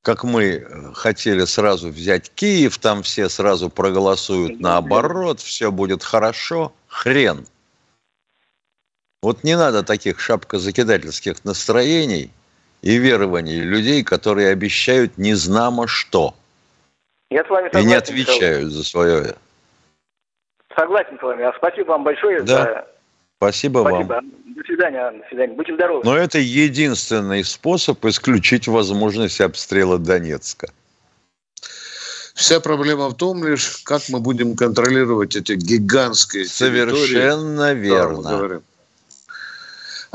как 0.01 0.23
мы 0.23 0.43
э, 0.43 0.91
хотели 0.93 1.45
сразу 1.45 1.89
взять 1.89 2.29
Киев, 2.29 2.77
там 2.77 3.03
все 3.03 3.29
сразу 3.29 3.69
проголосуют 3.69 4.59
наоборот, 4.59 5.39
все 5.39 5.71
будет 5.71 6.03
хорошо, 6.03 6.73
хрен. 6.87 7.45
Вот 9.23 9.45
не 9.45 9.55
надо 9.55 9.83
таких 9.83 10.19
шапкозакидательских 10.19 11.45
настроений 11.45 12.29
и 12.81 12.97
верований 12.97 13.61
людей, 13.61 14.03
которые 14.03 14.49
обещают 14.49 15.17
незнамо 15.17 15.87
что. 15.87 16.35
Я 17.29 17.45
с 17.45 17.49
вами 17.49 17.67
согласен. 17.67 17.87
И 17.87 17.89
не 17.89 17.95
отвечают 17.95 18.73
за 18.73 18.83
свое. 18.83 19.35
Согласен 20.75 21.17
с 21.17 21.21
вами. 21.21 21.45
А 21.45 21.53
спасибо 21.55 21.91
вам 21.91 22.03
большое 22.03 22.41
да. 22.41 22.63
за... 22.63 22.87
Спасибо, 23.37 23.79
спасибо 23.87 24.13
вам. 24.13 24.31
До 24.57 24.63
свидания. 24.65 25.11
До 25.11 25.27
свидания. 25.29 25.53
Будьте 25.53 25.73
здоровы. 25.75 26.01
Но 26.03 26.17
это 26.17 26.39
единственный 26.39 27.45
способ 27.45 28.03
исключить 28.03 28.67
возможность 28.67 29.39
обстрела 29.39 29.99
Донецка. 29.99 30.67
Вся 32.35 32.59
проблема 32.59 33.07
в 33.07 33.15
том 33.15 33.41
лишь, 33.45 33.83
как 33.85 34.01
мы 34.09 34.19
будем 34.19 34.57
контролировать 34.57 35.37
эти 35.37 35.53
гигантские 35.53 36.43
Совершенно 36.43 37.69
территории. 37.69 37.83
верно. 37.83 38.61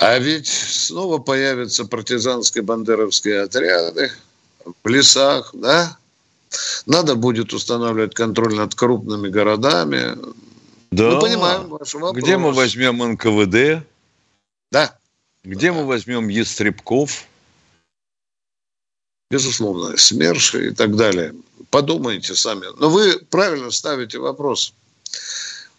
А 0.00 0.16
ведь 0.20 0.46
снова 0.46 1.18
появятся 1.18 1.84
партизанские 1.84 2.62
бандеровские 2.62 3.40
отряды 3.42 4.12
в 4.84 4.88
лесах, 4.88 5.50
да? 5.52 5.98
Надо 6.86 7.16
будет 7.16 7.52
устанавливать 7.52 8.14
контроль 8.14 8.54
над 8.54 8.76
крупными 8.76 9.28
городами. 9.28 10.16
Да. 10.92 11.10
Мы 11.10 11.20
понимаем 11.20 11.68
ваш 11.68 11.94
вопрос. 11.94 12.16
Где 12.16 12.36
мы 12.36 12.52
возьмем 12.52 12.98
НКВД? 12.98 13.84
Да. 14.70 14.96
Где 15.42 15.72
да. 15.72 15.78
мы 15.78 15.84
возьмем 15.84 16.28
Естребков? 16.28 17.26
Безусловно, 19.32 19.96
СМЕРШ 19.96 20.54
и 20.54 20.70
так 20.70 20.94
далее. 20.94 21.34
Подумайте 21.70 22.36
сами. 22.36 22.66
Но 22.78 22.88
вы 22.88 23.18
правильно 23.30 23.72
ставите 23.72 24.18
вопрос. 24.20 24.72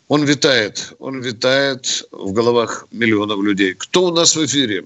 Он 0.10 0.26
витает, 0.26 0.94
он 0.98 1.22
витает 1.22 1.86
в 2.10 2.34
головах 2.34 2.88
миллионов 2.92 3.44
людей. 3.44 3.76
Кто 3.76 4.06
у 4.06 4.12
нас 4.12 4.36
в 4.36 4.44
эфире? 4.44 4.86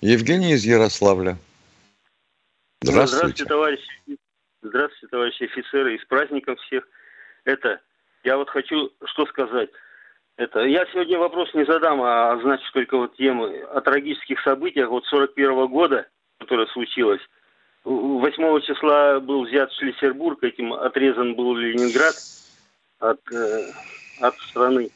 Евгений 0.00 0.54
из 0.54 0.64
Ярославля. 0.64 1.36
Здравствуйте. 2.80 3.16
Здравствуйте, 3.16 3.44
товарищи. 3.44 4.18
Здравствуйте, 4.62 5.06
товарищи 5.08 5.42
офицеры. 5.42 5.94
И 5.94 5.98
с 5.98 6.04
праздником 6.06 6.56
всех. 6.56 6.88
Это, 7.44 7.82
я 8.24 8.38
вот 8.38 8.48
хочу 8.48 8.90
что 9.04 9.26
сказать. 9.26 9.68
Это, 10.38 10.60
я 10.60 10.86
сегодня 10.86 11.18
вопрос 11.18 11.52
не 11.52 11.66
задам, 11.66 12.00
а 12.00 12.40
значит 12.40 12.72
только 12.72 12.96
вот 12.96 13.16
тему 13.18 13.44
о 13.70 13.82
трагических 13.82 14.40
событиях 14.40 14.88
вот 14.88 15.04
41 15.04 15.50
-го 15.50 15.68
года, 15.68 16.08
которое 16.38 16.66
случилось. 16.68 17.20
8 17.84 18.60
числа 18.62 19.20
был 19.20 19.44
взят 19.44 19.70
Шлиссербург, 19.74 20.42
этим 20.42 20.72
отрезан 20.72 21.34
был 21.34 21.54
Ленинград– 21.54 22.14
от, 23.00 23.20
э, 23.32 23.72
от 24.20 24.34
страны. 24.38 24.90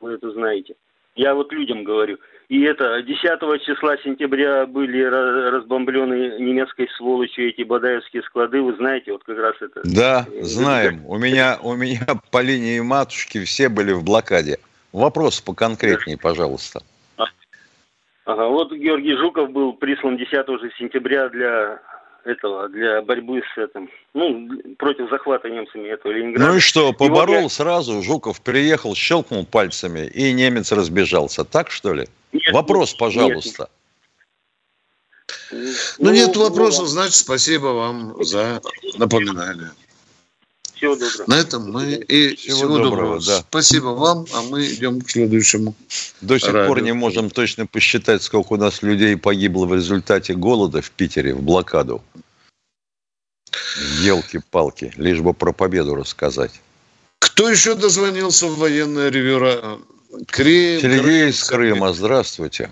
Вы 0.00 0.14
это 0.14 0.30
знаете. 0.30 0.74
Я 1.14 1.34
вот 1.34 1.52
людям 1.52 1.82
говорю. 1.82 2.18
И 2.48 2.62
это 2.62 3.02
10 3.02 3.62
числа 3.64 3.96
сентября 4.04 4.66
были 4.66 5.02
разбомблены 5.02 6.38
немецкой 6.38 6.88
сволочью 6.96 7.48
эти 7.48 7.62
бадаевские 7.62 8.22
склады. 8.22 8.62
Вы 8.62 8.76
знаете, 8.76 9.12
вот 9.12 9.24
как 9.24 9.38
раз 9.38 9.56
это. 9.60 9.80
Да, 9.84 10.26
э, 10.30 10.42
знаем. 10.42 11.04
У 11.06 11.18
меня, 11.18 11.58
у 11.62 11.74
меня 11.74 12.06
по 12.30 12.42
линии 12.42 12.78
матушки 12.80 13.42
все 13.44 13.68
были 13.68 13.92
в 13.92 14.04
блокаде. 14.04 14.58
Вопрос 14.92 15.40
поконкретнее, 15.40 16.16
пожалуйста. 16.18 16.80
Ага, 18.26 18.48
вот 18.48 18.72
Георгий 18.72 19.16
Жуков 19.16 19.50
был 19.50 19.72
прислан 19.74 20.16
10 20.16 20.32
сентября 20.78 21.28
для 21.28 21.80
этого 22.26 22.68
для 22.68 23.02
борьбы 23.02 23.42
с 23.54 23.58
этим, 23.58 23.88
ну, 24.14 24.48
против 24.78 25.08
захвата 25.10 25.48
немцами 25.48 25.88
этого 25.88 26.12
Ленинграда. 26.12 26.50
Ну 26.50 26.56
и 26.56 26.60
что, 26.60 26.92
поборол 26.92 27.42
вот 27.42 27.52
сразу, 27.52 28.02
Жуков 28.02 28.40
приехал, 28.40 28.94
щелкнул 28.94 29.46
пальцами, 29.46 30.06
и 30.06 30.32
немец 30.32 30.72
разбежался. 30.72 31.44
Так, 31.44 31.70
что 31.70 31.94
ли? 31.94 32.08
Нет, 32.32 32.52
Вопрос, 32.52 32.92
нет, 32.92 32.98
пожалуйста. 32.98 33.62
Нет. 33.62 33.70
Ну, 35.50 35.58
ну, 35.98 36.12
нет 36.12 36.36
вопросов, 36.36 36.82
ну, 36.82 36.86
значит, 36.86 37.14
спасибо 37.14 37.66
вам 37.66 38.24
за 38.24 38.60
напоминание. 38.98 39.70
Всего 40.76 40.94
доброго. 40.94 41.24
На 41.26 41.40
этом 41.40 41.72
мы 41.72 41.94
и 41.94 42.36
всего, 42.36 42.56
всего 42.56 42.78
доброго. 42.78 42.90
доброго 42.90 43.20
да. 43.26 43.40
Спасибо 43.48 43.86
вам, 43.88 44.26
а 44.34 44.42
мы 44.42 44.66
идем 44.66 45.00
к 45.00 45.10
следующему. 45.10 45.74
До 46.20 46.38
сих 46.38 46.52
радио. 46.52 46.68
пор 46.68 46.82
не 46.82 46.92
можем 46.92 47.30
точно 47.30 47.66
посчитать, 47.66 48.22
сколько 48.22 48.52
у 48.52 48.56
нас 48.56 48.82
людей 48.82 49.16
погибло 49.16 49.64
в 49.64 49.74
результате 49.74 50.34
голода 50.34 50.82
в 50.82 50.90
Питере 50.90 51.34
в 51.34 51.42
блокаду. 51.42 52.02
Елки-палки, 54.02 54.92
лишь 54.96 55.20
бы 55.20 55.32
про 55.32 55.52
победу 55.52 55.94
рассказать. 55.94 56.60
Кто 57.20 57.48
еще 57.48 57.74
дозвонился 57.74 58.46
в 58.46 58.58
военное 58.58 59.08
ревю? 59.08 59.38
Крым, 60.28 60.80
Сергей 60.80 61.00
Крым, 61.00 61.28
из 61.28 61.44
Крыма, 61.44 61.92
здравствуйте. 61.94 62.70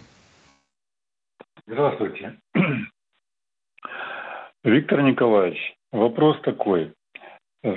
Здравствуйте. 1.66 2.38
Виктор 4.62 5.02
Николаевич, 5.02 5.74
вопрос 5.90 6.36
такой. 6.42 6.92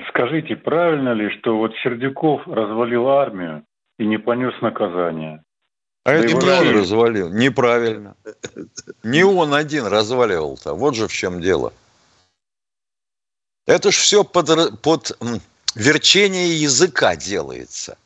Скажите, 0.09 0.57
правильно 0.57 1.13
ли, 1.13 1.29
что 1.39 1.57
вот 1.57 1.71
Сердюков 1.81 2.45
развалил 2.45 3.07
армию 3.07 3.63
и 3.97 4.05
не 4.05 4.17
понес 4.17 4.53
наказание? 4.61 5.43
А 6.03 6.11
это 6.11 6.27
не 6.27 6.33
он 6.33 6.75
развалил. 6.75 7.29
Неправильно. 7.29 8.15
Не 9.03 9.23
он 9.23 9.53
один 9.53 9.85
разваливал-то. 9.85 10.73
Вот 10.73 10.95
же 10.95 11.07
в 11.07 11.13
чем 11.13 11.41
дело. 11.41 11.73
Это 13.65 13.91
ж 13.91 13.95
все 13.95 14.23
под, 14.23 14.81
под 14.81 15.17
верчение 15.75 16.61
языка 16.61 17.15
делается. 17.15 17.97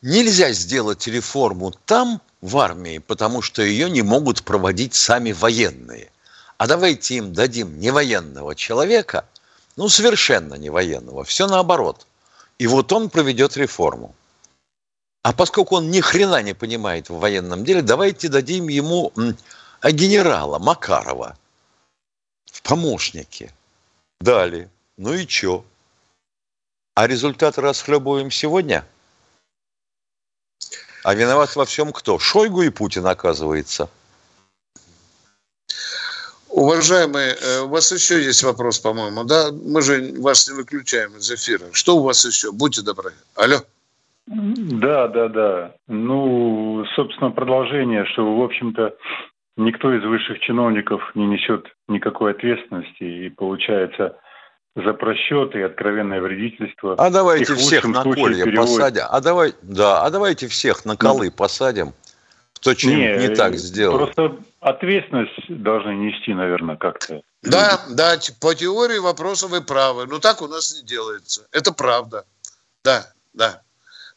Нельзя 0.00 0.52
сделать 0.52 1.06
реформу 1.06 1.72
там, 1.84 2.20
в 2.40 2.58
армии, 2.58 2.98
потому 2.98 3.40
что 3.40 3.62
ее 3.62 3.88
не 3.88 4.02
могут 4.02 4.44
проводить 4.44 4.94
сами 4.94 5.32
военные. 5.32 6.10
А 6.58 6.66
давайте 6.66 7.16
им 7.16 7.32
дадим 7.32 7.78
не 7.78 7.90
военного 7.90 8.54
человека, 8.54 9.26
ну, 9.76 9.88
совершенно 9.88 10.54
не 10.54 10.70
военного, 10.70 11.24
все 11.24 11.46
наоборот. 11.46 12.06
И 12.58 12.66
вот 12.66 12.92
он 12.92 13.10
проведет 13.10 13.56
реформу. 13.56 14.14
А 15.22 15.32
поскольку 15.32 15.76
он 15.76 15.90
ни 15.90 16.00
хрена 16.00 16.42
не 16.42 16.54
понимает 16.54 17.08
в 17.08 17.18
военном 17.18 17.64
деле, 17.64 17.82
давайте 17.82 18.28
дадим 18.28 18.68
ему 18.68 19.12
генерала 19.82 20.58
Макарова 20.58 21.36
в 22.46 22.62
помощники. 22.62 23.52
Дали. 24.20 24.68
Ну 24.96 25.14
и 25.14 25.26
чё? 25.26 25.64
А 26.94 27.06
результаты 27.06 27.60
расхлебываем 27.60 28.30
сегодня? 28.30 28.84
А 31.04 31.14
виноват 31.14 31.56
во 31.56 31.64
всем 31.64 31.92
кто? 31.92 32.18
Шойгу 32.18 32.62
и 32.62 32.70
Путин, 32.70 33.06
оказывается. 33.06 33.88
Уважаемые, 36.52 37.32
э, 37.32 37.60
у 37.62 37.68
вас 37.68 37.90
еще 37.92 38.22
есть 38.22 38.42
вопрос, 38.42 38.78
по-моему, 38.78 39.24
да? 39.24 39.50
Мы 39.52 39.80
же 39.80 40.12
вас 40.20 40.50
не 40.50 40.54
выключаем 40.54 41.16
из 41.16 41.30
эфира. 41.30 41.64
Что 41.72 41.96
у 41.96 42.02
вас 42.02 42.26
еще? 42.26 42.52
Будьте 42.52 42.82
добры. 42.82 43.12
Алло. 43.36 43.56
Да, 44.26 45.08
да, 45.08 45.28
да. 45.28 45.74
Ну, 45.88 46.84
собственно, 46.94 47.30
продолжение, 47.30 48.04
что, 48.04 48.36
в 48.36 48.42
общем-то, 48.42 48.94
никто 49.56 49.94
из 49.94 50.04
высших 50.04 50.40
чиновников 50.40 51.00
не 51.14 51.26
несет 51.26 51.66
никакой 51.88 52.32
ответственности, 52.32 53.02
и 53.02 53.30
получается 53.30 54.16
за 54.76 54.92
просчеты 54.92 55.58
и 55.58 55.62
откровенное 55.62 56.20
вредительство. 56.20 56.94
А 56.98 57.10
давайте 57.10 57.54
всех 57.54 57.84
на 57.84 58.02
колья 58.02 58.44
посадим. 58.54 59.04
А, 59.08 59.20
давай, 59.20 59.54
да, 59.62 60.02
а 60.02 60.10
давайте 60.10 60.48
всех 60.48 60.84
на 60.84 60.96
колы 60.96 61.26
ну, 61.26 61.32
посадим, 61.32 61.92
кто 62.62 62.74
чем 62.74 62.90
не, 62.90 63.16
не 63.16 63.34
так 63.34 63.56
сделал. 63.56 63.98
Просто 63.98 64.36
ответственность 64.60 65.32
должны 65.48 65.90
нести, 65.96 66.32
наверное, 66.32 66.76
как-то. 66.76 67.20
Да, 67.42 67.84
да, 67.90 68.16
по 68.40 68.54
теории 68.54 68.98
вопроса 68.98 69.48
вы 69.48 69.62
правы. 69.62 70.06
Но 70.06 70.20
так 70.20 70.42
у 70.42 70.46
нас 70.46 70.72
не 70.76 70.86
делается. 70.86 71.44
Это 71.50 71.72
правда. 71.72 72.24
Да, 72.84 73.12
да. 73.34 73.62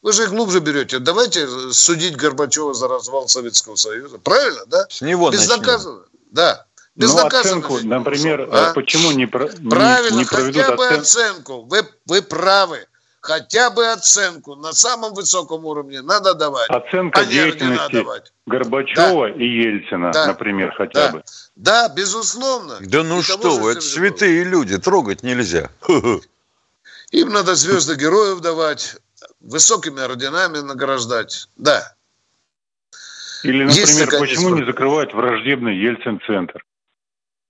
Вы 0.03 0.13
же 0.13 0.27
глубже 0.27 0.59
берете. 0.59 0.99
Давайте 0.99 1.47
судить 1.71 2.17
Горбачева 2.17 2.75
за 2.75 2.87
развал 2.87 3.27
Советского 3.27 3.77
Союза. 3.77 4.19
Правильно, 4.19 4.61
да? 4.67 4.85
С 4.89 5.01
него 5.01 5.31
Безнаказанно. 5.31 6.03
Да. 6.29 6.67
Ну, 6.95 7.17
оценку, 7.17 7.79
например, 7.83 8.47
а? 8.51 8.73
почему 8.73 9.11
не, 9.11 9.25
про, 9.25 9.47
Правильно, 9.47 10.19
не, 10.19 10.25
проведут 10.25 10.61
хотя 10.61 10.75
бы 10.75 10.87
оценку. 10.87 11.63
Вы, 11.63 11.79
вы 12.05 12.21
правы. 12.21 12.85
Хотя 13.25 13.71
бы 13.71 13.87
оценку 13.87 14.55
на 14.55 14.71
самом 14.71 15.15
высоком 15.15 15.65
уровне 15.65 16.03
надо 16.03 16.35
давать. 16.35 16.69
Оценка 16.69 17.21
а 17.21 17.25
деятельности 17.25 18.05
Горбачева 18.45 19.29
да. 19.29 19.33
и 19.33 19.45
Ельцина, 19.45 20.11
да. 20.11 20.27
например, 20.27 20.71
хотя 20.77 21.07
да. 21.07 21.11
бы. 21.11 21.23
Да, 21.55 21.89
безусловно. 21.89 22.77
Да 22.81 23.01
ну 23.01 23.21
и 23.21 23.23
что 23.23 23.57
вы, 23.57 23.71
это 23.71 23.81
святые 23.81 24.43
люди, 24.43 24.77
трогать 24.77 25.23
нельзя. 25.23 25.71
Им 27.11 27.29
надо 27.29 27.55
звезды 27.55 27.95
героев 27.95 28.41
давать, 28.41 28.97
высокими 29.39 30.03
орденами 30.03 30.59
награждать. 30.59 31.49
Да. 31.55 31.95
Или, 33.41 33.63
например, 33.63 34.19
почему 34.19 34.55
не 34.55 34.65
закрывать 34.67 35.15
враждебный 35.15 35.75
Ельцин-центр? 35.75 36.63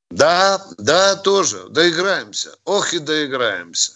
Да, 0.10 0.62
да, 0.78 1.18
тоже. 1.18 1.68
Доиграемся. 1.68 2.56
Ох 2.64 2.94
и 2.94 3.00
доиграемся. 3.00 3.92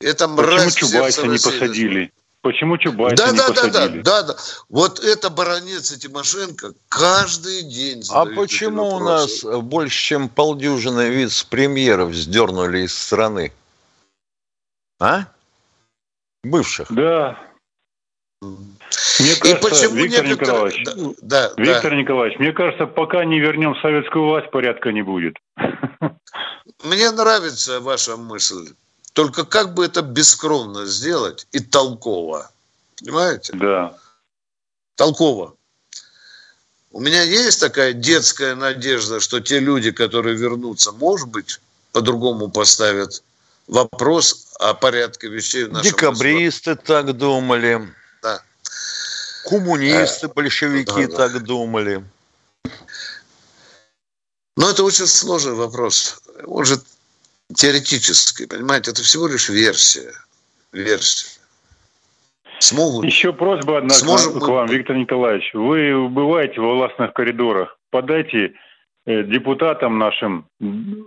Это 0.00 0.28
мразь 0.28 0.74
Почему 0.74 0.90
Чубайса 0.90 1.26
не 1.26 1.38
посадили? 1.38 2.12
Почему 2.42 2.78
Чубайса 2.78 3.16
да, 3.16 3.30
не 3.32 3.38
да, 3.38 3.48
посадили? 3.48 4.02
Да, 4.02 4.22
да, 4.22 4.34
да. 4.34 4.38
Вот 4.68 5.00
это 5.00 5.30
баронец 5.30 5.90
и 5.92 5.98
Тимошенко 5.98 6.74
каждый 6.88 7.62
день 7.62 8.02
А 8.10 8.26
почему 8.26 8.86
у 8.88 9.00
нас 9.00 9.42
больше, 9.42 9.98
чем 9.98 10.28
полдюжины 10.28 11.08
вице-премьеров 11.08 12.14
сдернули 12.14 12.80
из 12.80 12.96
страны? 12.96 13.52
А? 15.00 15.26
Бывших. 16.44 16.92
Да. 16.92 17.38
Мне 18.42 19.34
кажется, 19.40 19.48
и 19.48 19.54
почему 19.54 19.94
Виктор 19.94 20.26
некоторые... 20.26 20.78
Николаевич, 20.78 21.18
да, 21.22 21.48
да, 21.48 21.62
Виктор 21.62 21.90
да. 21.90 21.96
Николаевич, 21.96 22.38
мне 22.38 22.52
кажется, 22.52 22.86
пока 22.86 23.24
не 23.24 23.40
вернем 23.40 23.74
советскую 23.80 24.26
власть, 24.26 24.50
порядка 24.50 24.92
не 24.92 25.02
будет. 25.02 25.36
Мне 26.84 27.10
нравится 27.10 27.80
ваша 27.80 28.16
мысль. 28.16 28.74
Только 29.16 29.46
как 29.46 29.72
бы 29.72 29.86
это 29.86 30.02
бескровно 30.02 30.84
сделать 30.84 31.46
и 31.50 31.58
толково. 31.58 32.50
Понимаете? 32.98 33.54
Да. 33.54 33.98
Толково. 34.94 35.54
У 36.90 37.00
меня 37.00 37.22
есть 37.22 37.58
такая 37.58 37.94
детская 37.94 38.54
надежда, 38.54 39.18
что 39.20 39.40
те 39.40 39.58
люди, 39.58 39.90
которые 39.90 40.36
вернутся, 40.36 40.92
может 40.92 41.28
быть, 41.28 41.62
по-другому 41.92 42.50
поставят 42.50 43.22
вопрос 43.66 44.48
о 44.60 44.74
порядке 44.74 45.28
вещей 45.28 45.64
в 45.64 45.72
нашем 45.72 45.92
Декабристы 45.92 46.76
так 46.76 47.16
думали. 47.16 47.88
Да. 48.22 48.42
Коммунисты, 49.48 50.28
большевики 50.28 51.06
да, 51.06 51.08
да. 51.08 51.16
так 51.16 51.42
думали. 51.42 52.04
Но 54.58 54.68
это 54.68 54.84
очень 54.84 55.06
сложный 55.06 55.54
вопрос. 55.54 56.20
Он 56.44 56.66
же 56.66 56.78
теоретический, 57.54 58.46
понимаете, 58.46 58.90
это 58.90 59.02
всего 59.02 59.28
лишь 59.28 59.48
версия. 59.48 60.12
Версия. 60.72 61.40
Смогут. 62.58 63.04
Еще 63.04 63.32
просьба 63.32 63.78
одна 63.78 63.90
Сможем 63.90 64.40
к 64.40 64.48
вам, 64.48 64.66
Виктор 64.66 64.96
Николаевич. 64.96 65.50
Вы 65.52 66.08
бываете 66.08 66.60
в 66.60 66.64
властных 66.64 67.12
коридорах. 67.12 67.78
Подайте 67.90 68.54
э, 69.06 69.22
депутатам 69.24 69.98
нашим, 69.98 70.46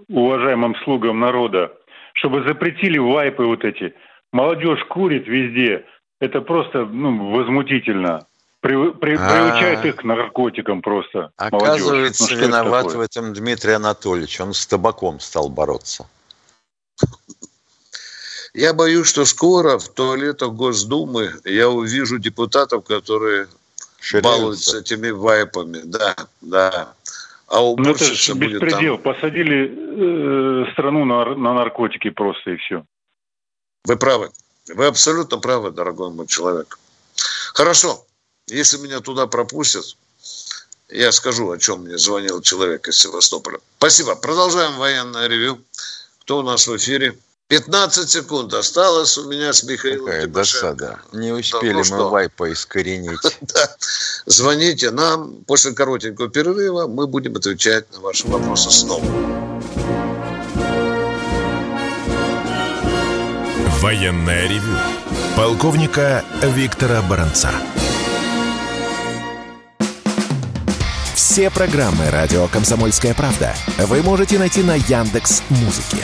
уважаемым 0.08 0.76
слугам 0.84 1.20
народа, 1.20 1.74
чтобы 2.14 2.44
запретили 2.44 2.98
вайпы 2.98 3.44
вот 3.44 3.64
эти. 3.64 3.94
Молодежь 4.32 4.84
курит 4.90 5.28
везде. 5.28 5.86
Это 6.22 6.42
просто 6.42 6.86
ну, 6.86 7.32
возмутительно. 7.32 8.28
При, 8.62 8.92
при, 8.92 9.16
приучает 9.16 9.86
их 9.86 9.96
к 9.98 10.04
наркотикам 10.04 10.82
просто. 10.82 11.32
Оказывается, 11.38 12.36
ну, 12.36 12.42
виноват 12.42 12.94
в 12.94 13.00
этом 13.00 13.34
Дмитрий 13.34 13.74
Анатольевич. 13.74 14.40
Он 14.42 14.54
с 14.54 14.68
табаком 14.68 15.20
стал 15.20 15.50
бороться. 15.50 16.06
Я 18.54 18.74
боюсь, 18.74 19.08
что 19.08 19.26
скоро 19.26 19.78
в 19.78 19.90
туалетах 19.90 20.52
Госдумы 20.54 21.34
я 21.46 21.70
увижу 21.70 22.18
депутатов, 22.18 22.84
которые 22.86 23.48
Ширяются. 24.00 24.40
балуются 24.40 24.80
этими 24.80 25.10
вайпами. 25.10 25.82
Да, 25.84 26.16
да. 26.42 26.94
А 27.48 27.64
уборщица 27.64 28.34
ну, 28.34 28.42
это 28.42 28.46
будет 28.46 28.62
беспредел. 28.62 28.98
там... 28.98 29.14
Посадили 29.14 30.68
э, 30.68 30.72
страну 30.74 31.06
на, 31.06 31.36
на 31.36 31.54
наркотики 31.54 32.10
просто 32.10 32.52
и 32.52 32.58
все. 32.58 32.84
Вы 33.86 33.98
правы. 33.98 34.32
Вы 34.68 34.86
абсолютно 34.86 35.38
правы, 35.38 35.72
дорогой 35.72 36.12
мой 36.12 36.28
человек. 36.28 36.78
Хорошо. 37.54 38.06
Если 38.48 38.78
меня 38.78 39.00
туда 39.00 39.28
пропустят, 39.28 39.98
я 40.90 41.12
скажу, 41.12 41.50
о 41.52 41.58
чем 41.58 41.84
мне 41.84 41.98
звонил 41.98 42.42
человек 42.42 42.88
из 42.88 42.98
Севастополя. 42.98 43.60
Спасибо. 43.78 44.16
Продолжаем 44.16 44.78
военное 44.78 45.28
ревю. 45.28 45.60
Кто 46.22 46.40
у 46.40 46.42
нас 46.42 46.68
в 46.68 46.76
эфире? 46.78 47.16
15 47.50 48.08
секунд 48.08 48.54
осталось 48.54 49.18
у 49.18 49.28
меня 49.28 49.52
с 49.54 49.64
Михаилом 49.64 50.06
Какая 50.06 50.28
досада. 50.28 51.00
Не 51.12 51.32
успели 51.32 51.70
да, 51.70 51.74
ну, 51.74 51.80
мы 51.80 51.84
что? 51.84 52.10
вайпа 52.10 52.54
искоренить. 52.54 53.20
да. 53.42 53.76
Звоните 54.28 54.92
нам. 54.92 55.44
После 55.48 55.72
коротенького 55.72 56.30
перерыва 56.30 56.86
мы 56.86 57.08
будем 57.08 57.36
отвечать 57.36 57.92
на 57.92 58.02
ваши 58.02 58.28
вопросы 58.28 58.70
снова. 58.70 59.04
Военное 63.82 64.48
ревю 64.48 64.78
полковника 65.36 66.24
Виктора 66.44 67.02
Баранца. 67.02 67.50
Все 71.16 71.50
программы 71.50 72.12
радио 72.12 72.48
Комсомольская 72.48 73.16
правда 73.16 73.56
вы 73.80 74.04
можете 74.04 74.38
найти 74.38 74.62
на 74.62 74.76
Яндекс 74.76 75.42
Музыке. 75.50 76.04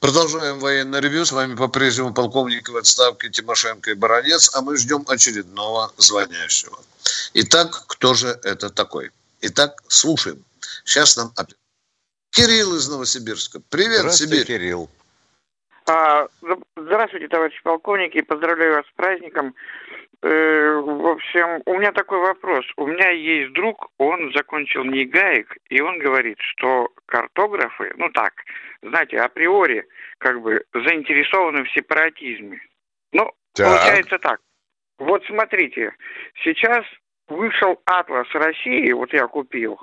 Продолжаем 0.00 0.58
военное 0.60 1.00
ревю. 1.00 1.26
С 1.26 1.32
вами 1.32 1.54
по-прежнему 1.54 2.14
полковник 2.14 2.70
в 2.70 2.76
отставке 2.76 3.28
Тимошенко 3.28 3.90
и 3.90 3.94
Баранец, 3.94 4.50
а 4.56 4.62
мы 4.62 4.78
ждем 4.78 5.04
очередного 5.06 5.92
звонящего. 5.98 6.78
Итак, 7.34 7.84
кто 7.86 8.14
же 8.14 8.28
это 8.42 8.70
такой? 8.70 9.10
Итак, 9.42 9.82
слушаем. 9.88 10.42
Сейчас 10.84 11.18
нам 11.18 11.32
опять. 11.36 11.56
Кирилл 12.30 12.76
из 12.76 12.88
Новосибирска. 12.88 13.60
Привет, 13.68 14.00
Здравствуйте, 14.00 14.36
Сибирь. 14.36 14.46
Кирилл. 14.46 14.90
А, 15.86 16.28
здравствуйте, 16.76 17.28
товарищи 17.28 17.60
полковники. 17.62 18.22
Поздравляю 18.22 18.76
вас 18.76 18.86
с 18.86 18.96
праздником. 18.96 19.54
Э, 20.22 20.80
в 20.82 21.06
общем, 21.08 21.62
у 21.66 21.78
меня 21.78 21.92
такой 21.92 22.20
вопрос. 22.20 22.64
У 22.76 22.86
меня 22.86 23.10
есть 23.10 23.52
друг, 23.52 23.90
он 23.98 24.32
закончил 24.34 24.84
НИГАИК, 24.84 25.58
и 25.68 25.80
он 25.80 25.98
говорит, 25.98 26.38
что 26.40 26.88
картографы, 27.06 27.92
ну 27.96 28.10
так, 28.10 28.32
знаете, 28.82 29.18
априори, 29.18 29.86
как 30.18 30.40
бы 30.40 30.64
заинтересованы 30.72 31.64
в 31.64 31.72
сепаратизме. 31.72 32.60
Ну, 33.12 33.30
так. 33.54 33.66
получается 33.66 34.18
так. 34.18 34.40
Вот 34.98 35.24
смотрите, 35.26 35.92
сейчас 36.42 36.84
вышел 37.28 37.80
атлас 37.86 38.28
России, 38.34 38.92
вот 38.92 39.12
я 39.12 39.26
купил, 39.26 39.80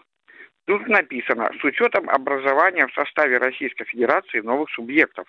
Тут 0.67 0.85
написано, 0.89 1.49
с 1.61 1.63
учетом 1.63 2.09
образования 2.09 2.87
в 2.87 2.93
составе 2.93 3.37
Российской 3.37 3.85
Федерации 3.85 4.41
новых 4.41 4.69
субъектов. 4.71 5.25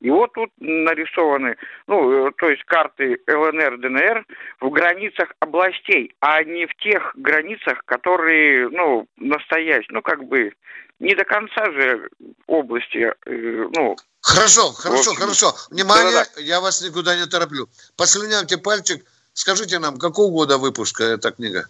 И 0.00 0.10
вот 0.10 0.32
тут 0.32 0.50
нарисованы, 0.58 1.56
ну, 1.86 2.26
э, 2.26 2.32
то 2.36 2.48
есть 2.48 2.64
карты 2.64 3.20
ЛНР, 3.28 3.78
ДНР 3.78 4.26
в 4.60 4.68
границах 4.70 5.32
областей, 5.38 6.12
а 6.18 6.42
не 6.42 6.66
в 6.66 6.74
тех 6.82 7.12
границах, 7.14 7.84
которые, 7.84 8.68
ну, 8.70 9.06
настоящие, 9.16 9.90
ну, 9.90 10.02
как 10.02 10.24
бы, 10.24 10.52
не 10.98 11.14
до 11.14 11.22
конца 11.22 11.66
же 11.66 12.08
области, 12.48 13.14
э, 13.26 13.68
ну... 13.72 13.94
Хорошо, 14.22 14.72
хорошо, 14.72 15.14
хорошо. 15.14 15.54
Внимание, 15.70 16.12
да, 16.12 16.24
да. 16.34 16.40
я 16.40 16.60
вас 16.60 16.82
никуда 16.82 17.16
не 17.16 17.26
тороплю. 17.26 17.68
Послюнявьте 17.96 18.58
пальчик, 18.58 19.04
скажите 19.34 19.78
нам, 19.78 19.98
какого 19.98 20.32
года 20.32 20.58
выпуска 20.58 21.04
эта 21.04 21.30
книга? 21.30 21.68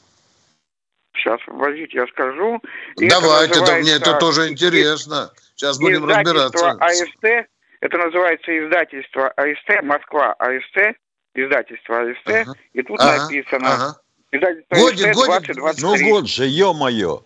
Сейчас, 1.21 1.41
возите, 1.47 1.99
я 1.99 2.07
скажу. 2.09 2.61
Давайте, 2.97 3.55
это 3.55 3.67
да, 3.67 3.79
мне 3.79 3.93
это 3.93 4.15
тоже 4.15 4.49
интересно. 4.49 5.31
Сейчас 5.55 5.79
будем 5.79 6.05
разбираться. 6.07 6.71
АСТ, 6.71 7.49
это 7.81 7.99
называется 7.99 8.67
издательство 8.67 9.29
АСТ, 9.29 9.83
Москва 9.83 10.33
АСТ, 10.39 10.97
издательство 11.35 12.01
АСТ, 12.01 12.29
ага. 12.29 12.55
и 12.73 12.83
тут 12.83 13.01
ага. 13.01 13.23
написано. 13.23 13.75
Ага. 13.75 13.97
Издательство 14.33 14.77
годик, 14.77 15.07
АСТ 15.07 15.17
годик. 15.17 15.55
2023. 15.57 15.83
Ну 15.83 16.11
год 16.11 16.29
же, 16.29 16.45
ё-моё. 16.47 17.23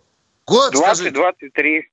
Год, 0.47 0.73
2023. 0.73 1.91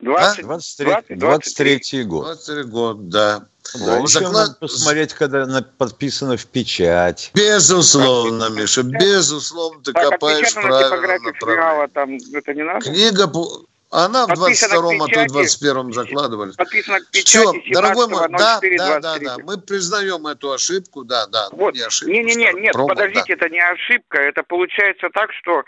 20, 0.00 0.38
а? 0.38 0.42
23, 0.42 0.86
20, 0.86 1.18
23 1.18 2.04
год. 2.04 2.24
23 2.24 2.62
год, 2.64 3.08
да. 3.08 3.48
Да, 3.74 4.06
Заклад... 4.06 4.58
посмотреть, 4.58 5.12
когда 5.14 5.42
она 5.42 5.62
подписана 5.62 6.36
в 6.36 6.46
печать. 6.46 7.30
Безусловно, 7.34 8.48
Миша, 8.50 8.82
безусловно, 8.82 9.82
ты 9.82 9.92
так, 9.92 10.10
копаешь 10.10 10.54
правильно 10.54 11.18
направление. 11.18 11.88
Там 11.88 12.18
это 12.34 12.54
не 12.54 12.64
надо? 12.64 12.80
Книга, 12.80 13.26
она 13.90 14.26
в 14.26 14.30
22-м, 14.30 15.02
а 15.02 15.08
то 15.08 15.20
в 15.20 15.36
21-м 15.36 15.92
закладывали. 15.94 16.52
Подписано 16.52 17.00
к 17.00 17.10
печати 17.10 17.60
Все, 17.60 17.72
дорогой 17.72 18.08
мой, 18.08 18.28
да, 18.28 18.60
да, 18.76 19.00
да, 19.00 19.18
да, 19.18 19.36
мы 19.42 19.58
признаем 19.58 20.26
эту 20.26 20.52
ошибку, 20.52 21.04
да, 21.04 21.26
да. 21.26 21.48
Вот. 21.52 21.74
Не 21.74 21.80
ошибку. 21.80 22.12
Не-не-не, 22.12 22.52
нет, 22.52 22.72
промах, 22.74 22.96
подождите, 22.96 23.34
да. 23.36 23.46
это 23.46 23.48
не 23.48 23.60
ошибка, 23.60 24.18
это 24.18 24.42
получается 24.42 25.08
так, 25.12 25.30
что 25.32 25.64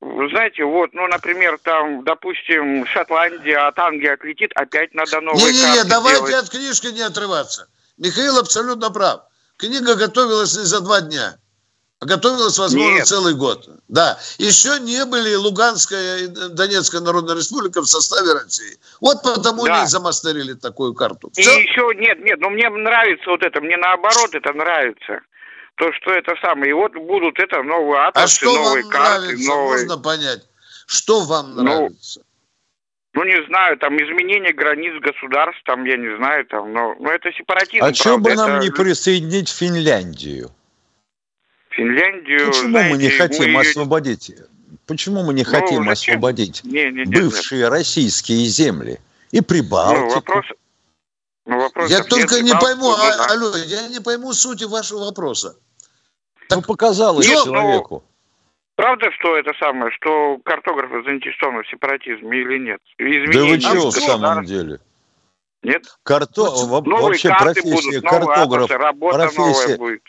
знаете, 0.00 0.64
вот, 0.64 0.92
ну, 0.92 1.06
например, 1.06 1.58
там, 1.62 2.04
допустим, 2.04 2.86
Шотландия 2.86 3.66
от 3.66 3.78
Англии 3.78 4.08
отлетит, 4.08 4.52
опять 4.54 4.94
надо 4.94 5.20
новые 5.20 5.52
Не-не-не, 5.52 5.84
давайте 5.84 6.26
делать. 6.26 6.44
от 6.44 6.50
книжки 6.50 6.88
не 6.88 7.02
отрываться. 7.02 7.68
Михаил 7.96 8.38
абсолютно 8.38 8.90
прав. 8.90 9.22
Книга 9.56 9.94
готовилась 9.94 10.56
не 10.56 10.64
за 10.64 10.80
два 10.80 11.00
дня. 11.00 11.38
А 11.98 12.04
готовилась, 12.04 12.58
возможно, 12.58 12.96
Нет. 12.96 13.06
целый 13.06 13.34
год. 13.34 13.70
Да. 13.88 14.18
Еще 14.36 14.78
не 14.80 15.02
были 15.06 15.34
Луганская 15.34 16.18
и 16.18 16.26
Донецкая 16.26 17.00
Народная 17.00 17.34
Республика 17.34 17.80
в 17.80 17.86
составе 17.86 18.34
России. 18.34 18.76
Вот 19.00 19.22
потому 19.22 19.64
да. 19.64 19.78
они 19.78 19.86
замастерили 19.86 20.52
такую 20.52 20.92
карту. 20.92 21.30
Все? 21.32 21.58
И 21.58 21.62
еще, 21.62 21.90
нет, 21.94 22.18
нет, 22.22 22.38
но 22.38 22.50
мне 22.50 22.68
нравится 22.68 23.30
вот 23.30 23.42
это, 23.42 23.62
мне 23.62 23.78
наоборот 23.78 24.34
это 24.34 24.52
нравится 24.52 25.20
то, 25.76 25.92
что 25.92 26.12
это 26.12 26.34
самое. 26.42 26.70
И 26.70 26.74
вот 26.74 26.94
будут 26.94 27.38
это 27.38 27.62
новые 27.62 28.02
атласы, 28.02 28.44
а 28.44 28.46
новые 28.46 28.84
карты. 28.84 29.26
Нравится, 29.26 29.48
новые... 29.48 29.68
Можно 29.68 29.98
понять. 29.98 30.42
Что 30.86 31.24
вам 31.24 31.54
ну, 31.54 31.62
нравится? 31.62 32.22
Ну, 33.12 33.24
не 33.24 33.46
знаю, 33.46 33.78
там 33.78 33.96
изменение 33.96 34.52
границ 34.52 34.92
государств, 35.00 35.62
там, 35.64 35.84
я 35.84 35.96
не 35.96 36.16
знаю, 36.16 36.44
там, 36.46 36.72
но, 36.72 36.94
но 36.98 37.10
это 37.10 37.32
сепаратизм. 37.32 37.84
А 37.84 37.94
что 37.94 38.18
бы 38.18 38.34
нам 38.34 38.60
не 38.60 38.70
присоединить 38.70 39.48
Финляндию? 39.48 40.50
Финляндию, 41.70 42.46
Почему 42.46 42.70
знаете, 42.70 42.94
мы 42.94 43.02
не 43.02 43.10
хотим 43.10 43.52
мы... 43.52 43.60
освободить? 43.60 44.32
Почему 44.86 45.24
мы 45.24 45.34
не 45.34 45.44
ну, 45.44 45.50
хотим 45.50 45.84
зачем? 45.84 45.88
освободить 45.88 46.64
не, 46.64 46.90
не, 46.90 47.04
не, 47.04 47.20
бывшие 47.20 47.62
нет. 47.62 47.70
российские 47.70 48.46
земли 48.46 48.98
и 49.30 49.40
Прибалтику? 49.40 50.06
Ну, 50.06 50.14
вопрос, 50.14 50.44
ну, 51.44 51.58
вопрос 51.58 51.90
я 51.90 52.02
только 52.02 52.40
не 52.42 52.52
пойму, 52.52 52.90
а, 52.92 53.26
алло, 53.32 53.56
я 53.56 53.88
не 53.88 54.00
пойму 54.00 54.32
сути 54.32 54.64
вашего 54.64 55.04
вопроса. 55.04 55.56
Так, 56.48 56.58
ну, 56.58 56.62
показалось 56.62 57.28
нет, 57.28 57.44
человеку. 57.44 58.02
Ну, 58.04 58.10
правда, 58.76 59.10
что 59.18 59.36
это 59.36 59.52
самое, 59.58 59.90
что 59.92 60.38
картографы 60.44 61.02
заинтересованы 61.02 61.62
в 61.62 61.68
сепаратизме 61.68 62.38
или 62.38 62.58
нет? 62.58 62.80
Изменение 62.98 63.58
да 63.58 63.70
вы 63.70 63.78
чего 63.78 63.90
в 63.90 63.94
самом 63.94 64.44
деле? 64.44 64.78
Нет? 65.62 65.84
Карто... 66.02 66.42
Вообще 66.42 67.28
профессия 67.30 68.00
будут, 68.00 68.10
картограф. 68.10 68.70
Работа 68.70 69.18
профессия... 69.18 69.40
новая 69.40 69.78
будет. 69.78 70.02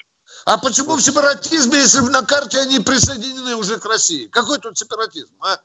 А 0.46 0.58
почему 0.58 0.96
в 0.96 1.02
сепаратизме, 1.02 1.80
если 1.80 2.02
на 2.12 2.22
карте 2.24 2.60
они 2.60 2.80
присоединены 2.80 3.56
уже 3.56 3.80
к 3.80 3.86
России? 3.86 4.28
Какой 4.28 4.60
тут 4.60 4.78
сепаратизм, 4.78 5.34
а? 5.42 5.58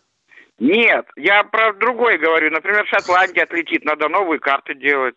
Нет, 0.58 1.06
я 1.16 1.42
про 1.42 1.72
другое 1.72 2.18
говорю. 2.18 2.50
Например, 2.50 2.86
Шотландия 2.86 3.42
отлетит, 3.42 3.84
надо 3.84 4.08
новые 4.08 4.38
карты 4.38 4.74
делать. 4.74 5.16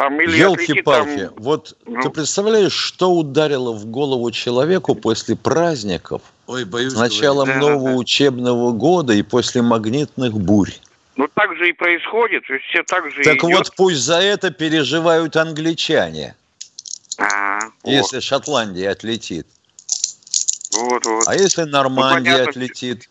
Там, 0.00 0.18
Елки-палки, 0.18 1.26
там... 1.26 1.34
вот 1.36 1.76
ну... 1.84 2.00
ты 2.00 2.08
представляешь, 2.08 2.72
что 2.72 3.12
ударило 3.12 3.72
в 3.72 3.84
голову 3.84 4.30
человеку 4.30 4.94
после 4.94 5.36
праздников, 5.36 6.22
Ой, 6.46 6.64
боюсь, 6.64 6.94
с 6.94 6.96
началом 6.96 7.44
говорить. 7.44 7.68
нового 7.68 7.90
да, 7.90 7.96
учебного 7.96 8.72
года 8.72 9.12
и 9.12 9.20
после 9.20 9.60
магнитных 9.60 10.32
бурь? 10.32 10.72
Ну, 11.16 11.28
так 11.34 11.54
же 11.54 11.68
и 11.68 11.74
происходит, 11.74 12.44
все 12.44 12.82
так 12.84 13.10
же 13.10 13.22
Так 13.24 13.44
идет. 13.44 13.58
вот, 13.58 13.72
пусть 13.76 14.00
за 14.00 14.20
это 14.20 14.50
переживают 14.50 15.36
англичане, 15.36 16.34
а, 17.18 17.58
если 17.84 18.16
вот. 18.16 18.24
Шотландия 18.24 18.92
отлетит. 18.92 19.46
Вот, 20.78 21.04
вот. 21.04 21.24
А 21.28 21.34
если 21.34 21.64
Нормандия 21.64 22.44
ну, 22.44 22.48
отлетит? 22.48 23.10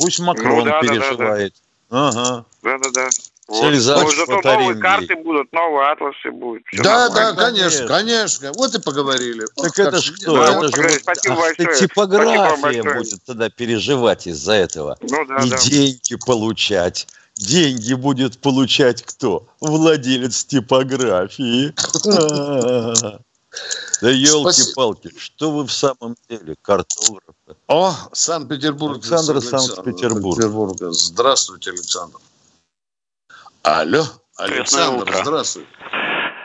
Пусть 0.00 0.20
Макрон 0.20 0.58
ну, 0.58 0.64
да, 0.66 0.80
переживает. 0.82 1.52
Да, 1.90 2.12
да. 2.12 2.20
Ага. 2.20 2.44
Да-да-да. 2.62 3.08
Вот. 3.48 3.72
Ну, 3.72 3.80
зато 3.80 4.02
новые 4.44 4.76
карты 4.76 5.16
будут, 5.16 5.50
новые 5.52 5.90
атласы 5.90 6.30
будут. 6.30 6.62
да, 6.82 7.08
да, 7.08 7.32
конечно, 7.32 7.86
конечно. 7.86 8.52
Вот 8.54 8.74
и 8.74 8.80
поговорили. 8.80 9.46
Так 9.56 9.70
Ох, 9.70 9.78
это 9.78 10.00
ж 10.02 10.12
кто? 10.12 10.36
Да, 10.36 10.50
это 10.50 10.58
вот, 10.58 10.76
же 10.76 11.00
спасибо 11.00 11.34
вот, 11.34 11.56
большое. 11.56 11.88
типография 11.88 12.56
спасибо 12.58 12.94
будет 12.94 13.24
тогда 13.24 13.48
переживать 13.48 14.26
из-за 14.26 14.52
этого. 14.52 14.98
Ну, 15.00 15.24
да, 15.24 15.36
и 15.38 15.48
да. 15.48 15.56
деньги 15.56 16.16
получать. 16.26 17.06
Деньги 17.36 17.94
будет 17.94 18.38
получать 18.38 19.02
кто? 19.02 19.46
Владелец 19.60 20.44
типографии. 20.44 21.72
Да 24.00 24.10
елки-палки, 24.10 25.10
что 25.18 25.50
вы 25.50 25.64
в 25.64 25.72
самом 25.72 26.14
деле, 26.28 26.54
картографы? 26.62 27.56
О, 27.66 27.92
Санкт-Петербург. 28.12 28.98
Александр 28.98 29.40
Санкт-Петербург. 29.40 30.38
Здравствуйте, 30.92 31.70
Александр. 31.70 32.18
Алло, 33.68 34.02
Александр, 34.38 35.12
здравствуй. 35.12 35.66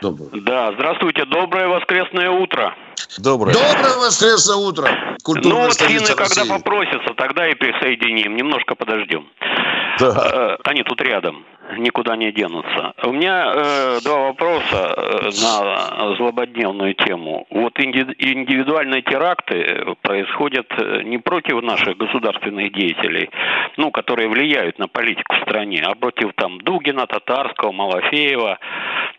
Доброе. 0.02 0.28
Да, 0.42 0.72
здравствуйте, 0.74 1.24
доброе 1.24 1.68
воскресное 1.68 2.28
утро. 2.28 2.74
Доброе. 3.16 3.54
Доброе 3.54 3.96
воскресное 3.96 4.56
утро. 4.56 4.90
Ну 5.26 5.56
вот 5.56 5.74
финны, 5.74 6.14
когда 6.14 6.44
попросятся, 6.44 7.14
тогда 7.16 7.48
и 7.48 7.54
присоединим. 7.54 8.36
Немножко 8.36 8.74
подождем. 8.74 9.26
Да. 9.98 10.58
Э, 10.60 10.68
они 10.68 10.82
тут 10.82 11.00
рядом, 11.00 11.46
никуда 11.78 12.16
не 12.16 12.32
денутся. 12.32 12.92
У 13.02 13.12
меня 13.12 13.52
э, 13.54 13.98
два 14.04 14.28
вопроса 14.28 14.94
э, 14.96 15.30
на 15.42 16.16
злободневную 16.16 16.94
тему. 16.94 17.46
Вот 17.50 17.78
индивидуальные 17.78 19.02
теракты 19.02 19.84
происходят 20.02 20.66
э, 20.78 21.02
не 21.04 21.18
против 21.18 21.62
наших 21.62 21.96
государственных 21.96 22.72
деятелей, 22.72 23.30
ну, 23.76 23.90
которые 23.90 24.28
влияют 24.28 24.78
на 24.78 24.88
политику 24.88 25.36
в 25.36 25.42
стране, 25.42 25.82
а 25.84 25.94
против 25.94 26.32
там 26.34 26.58
Дугина, 26.58 27.06
Татарского, 27.06 27.72
Малафеева, 27.72 28.58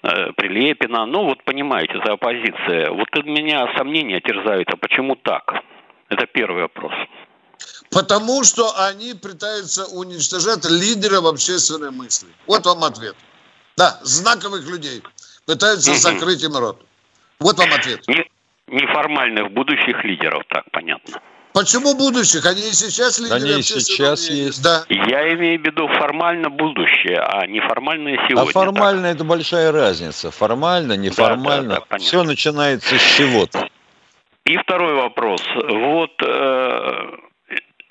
э, 0.04 0.32
Прилепина. 0.34 1.06
Ну, 1.06 1.26
вот 1.26 1.44
понимаете, 1.44 2.00
за 2.06 2.14
оппозиция. 2.14 2.92
Вот 2.92 3.08
у 3.18 3.24
меня 3.24 3.68
сомнения 3.78 4.20
терзают, 4.20 4.70
а 4.72 4.78
почему 4.78 5.16
так? 5.16 5.64
Это 6.10 6.28
первый 6.28 6.64
вопрос. 6.64 6.94
Потому 7.92 8.44
что 8.44 8.74
они 8.88 9.14
пытаются 9.14 9.86
уничтожать 9.86 10.66
лидеров 10.66 11.26
общественной 11.26 11.92
мысли. 11.92 12.28
Вот 12.48 12.66
вам 12.66 12.84
ответ. 12.84 13.16
Да, 13.78 14.00
знаковых 14.04 14.68
людей. 14.68 15.02
Пытаются 15.46 15.92
угу. 15.92 16.00
закрыть 16.00 16.44
им 16.44 16.56
рот. 16.58 16.82
Вот 17.40 17.58
вам 17.58 17.74
ответ. 17.74 18.08
Не, 18.08 18.26
неформальных 18.68 19.52
будущих 19.52 20.04
лидеров, 20.04 20.44
так 20.50 20.64
понятно. 20.72 21.22
Почему 21.54 21.96
будущих? 21.96 22.46
Они 22.46 22.60
и 22.60 22.74
сейчас 22.74 23.18
лидеры 23.18 23.40
Они 23.40 23.60
и 23.60 23.62
сейчас 23.62 24.30
есть. 24.30 24.62
Да. 24.62 24.84
Я 24.90 25.34
имею 25.36 25.62
в 25.62 25.66
виду 25.66 25.88
формально 25.88 26.50
будущее, 26.50 27.20
а 27.22 27.48
неформальное 27.48 28.18
сегодня. 28.28 28.50
А 28.50 28.52
формально 28.52 29.04
так. 29.04 29.16
это 29.16 29.24
большая 29.24 29.72
разница. 29.72 30.32
Формально, 30.32 30.98
неформально. 30.98 31.76
Да, 31.76 31.80
да, 31.80 31.86
да, 31.92 31.98
Все 31.98 32.24
начинается 32.24 32.98
с 32.98 33.02
чего-то. 33.02 33.70
И 34.44 34.58
второй 34.58 34.96
вопрос. 34.96 35.42
Вот 35.56 36.12
э, 36.22 37.25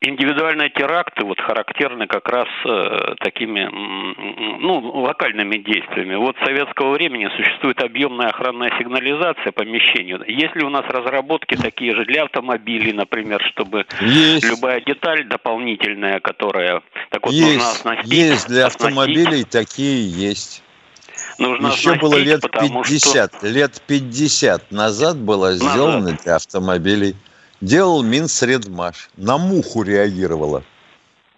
индивидуальные 0.08 0.70
теракты 0.70 1.24
вот 1.24 1.40
характерны 1.40 2.06
как 2.06 2.28
раз 2.28 2.48
э, 2.64 3.14
такими 3.20 3.68
ну, 4.60 4.80
локальными 5.02 5.56
действиями. 5.56 6.14
Вот 6.16 6.36
с 6.36 6.44
советского 6.44 6.92
времени 6.92 7.28
существует 7.36 7.82
объемная 7.82 8.28
охранная 8.28 8.70
сигнализация 8.78 9.52
помещению. 9.52 10.22
Есть 10.26 10.54
ли 10.56 10.64
у 10.64 10.70
нас 10.70 10.84
разработки 10.88 11.56
такие 11.56 11.94
же 11.94 12.04
для 12.04 12.24
автомобилей, 12.24 12.92
например, 12.92 13.42
чтобы 13.52 13.86
есть. 14.00 14.44
любая 14.44 14.80
деталь 14.80 15.24
дополнительная, 15.26 16.20
которая 16.20 16.82
так 17.10 17.24
вот 17.24 17.32
есть. 17.32 17.54
нужно 17.54 17.70
оснастить? 17.70 18.12
Есть 18.12 18.48
для 18.48 18.66
автомобилей 18.66 19.44
такие 19.44 20.08
есть. 20.08 20.62
Нужно 21.38 21.68
Еще 21.68 21.94
было 21.94 22.14
лет 22.16 22.42
50, 22.42 23.34
что... 23.34 23.48
лет 23.48 23.82
50 23.86 24.70
назад 24.72 25.16
было 25.16 25.52
сделано 25.52 26.00
назад. 26.00 26.22
для 26.22 26.36
автомобилей 26.36 27.16
делал 27.64 28.02
Минсредмаш. 28.02 29.10
На 29.16 29.38
муху 29.38 29.82
реагировала. 29.82 30.62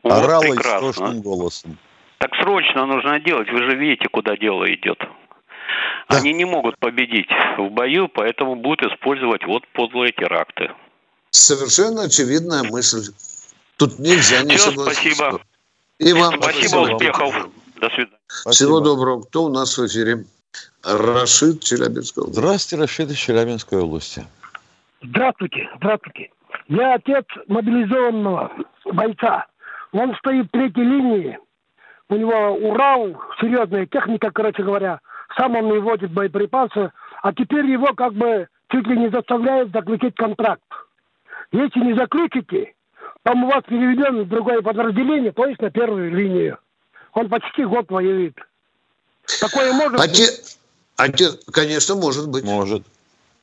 Вот 0.03 0.13
Орала 0.13 0.43
прекрасно. 0.43 0.91
истошным 0.91 1.21
голосом. 1.23 1.79
Так 2.19 2.31
срочно 2.41 2.87
нужно 2.87 3.21
делать. 3.21 3.49
Вы 3.51 3.59
же 3.59 3.77
видите, 3.77 4.09
куда 4.11 4.37
дело 4.37 4.65
идет. 4.73 4.99
Да. 6.09 6.19
Они 6.19 6.33
не 6.33 6.45
могут 6.45 6.79
победить 6.79 7.29
в 7.59 7.69
бою, 7.71 8.09
поэтому 8.09 8.55
будут 8.55 8.93
использовать 8.93 9.45
вот 9.45 9.67
подлые 9.73 10.13
теракты. 10.13 10.71
Совершенно 11.31 12.03
очевидная 12.05 12.63
мысль. 12.63 13.13
Тут 13.77 13.99
нельзя 13.99 14.43
не 14.43 14.57
Все, 14.57 14.71
согласиться. 14.71 15.17
Спасибо. 15.17 15.41
И 15.99 16.13
вам 16.13 16.41
спасибо, 16.41 16.69
спасибо. 16.69 16.93
успехов. 16.95 17.49
До 17.81 17.89
свидания. 17.89 18.19
Спасибо. 18.29 18.53
Всего 18.53 18.81
доброго. 18.81 19.23
Кто 19.23 19.45
у 19.45 19.49
нас 19.49 19.77
в 19.77 19.87
эфире? 19.87 20.25
Рашид 20.85 21.63
Челябинская 21.63 22.23
область. 22.23 22.39
Здравствуйте, 22.39 22.83
Рашид 22.83 23.11
из 23.11 23.17
Челябинской 23.17 23.81
области. 23.81 24.25
Здравствуйте, 25.03 25.69
здравствуйте. 25.77 26.31
Я 26.69 26.95
отец 26.95 27.25
мобилизованного 27.49 28.53
бойца. 28.85 29.47
Он 29.93 30.15
стоит 30.17 30.47
в 30.47 30.51
третьей 30.51 30.85
линии. 30.85 31.39
У 32.09 32.17
него 32.17 32.55
Урал, 32.55 33.21
серьезная 33.41 33.87
техника, 33.87 34.31
короче 34.31 34.63
говоря. 34.63 35.01
Сам 35.37 35.57
он 35.57 35.67
не 35.67 35.79
водит 35.79 36.13
боеприпасы. 36.13 36.93
А 37.23 37.33
теперь 37.33 37.67
его 37.67 37.95
как 37.95 38.15
бы 38.15 38.49
чуть 38.71 38.87
ли 38.87 38.97
не 38.97 39.11
заставляют 39.11 39.73
заключить 39.73 40.15
контракт. 40.15 40.63
Если 41.53 41.81
не 41.81 41.95
заключите, 41.95 42.75
то 43.23 43.33
у 43.33 43.47
вас 43.47 43.65
переведен 43.69 44.23
в 44.23 44.29
другое 44.29 44.63
подразделение, 44.63 45.33
то 45.33 45.47
есть 45.47 45.61
на 45.61 45.71
первую 45.71 46.13
линию. 46.13 46.59
Он 47.13 47.29
почти 47.29 47.65
год 47.65 47.91
воюет. 47.91 48.37
Такое 49.41 49.73
может 49.73 50.01
Отец, 50.01 50.59
отец, 50.97 51.45
конечно, 51.51 51.97
может 51.97 52.29
быть. 52.29 52.45
Может. 52.45 52.83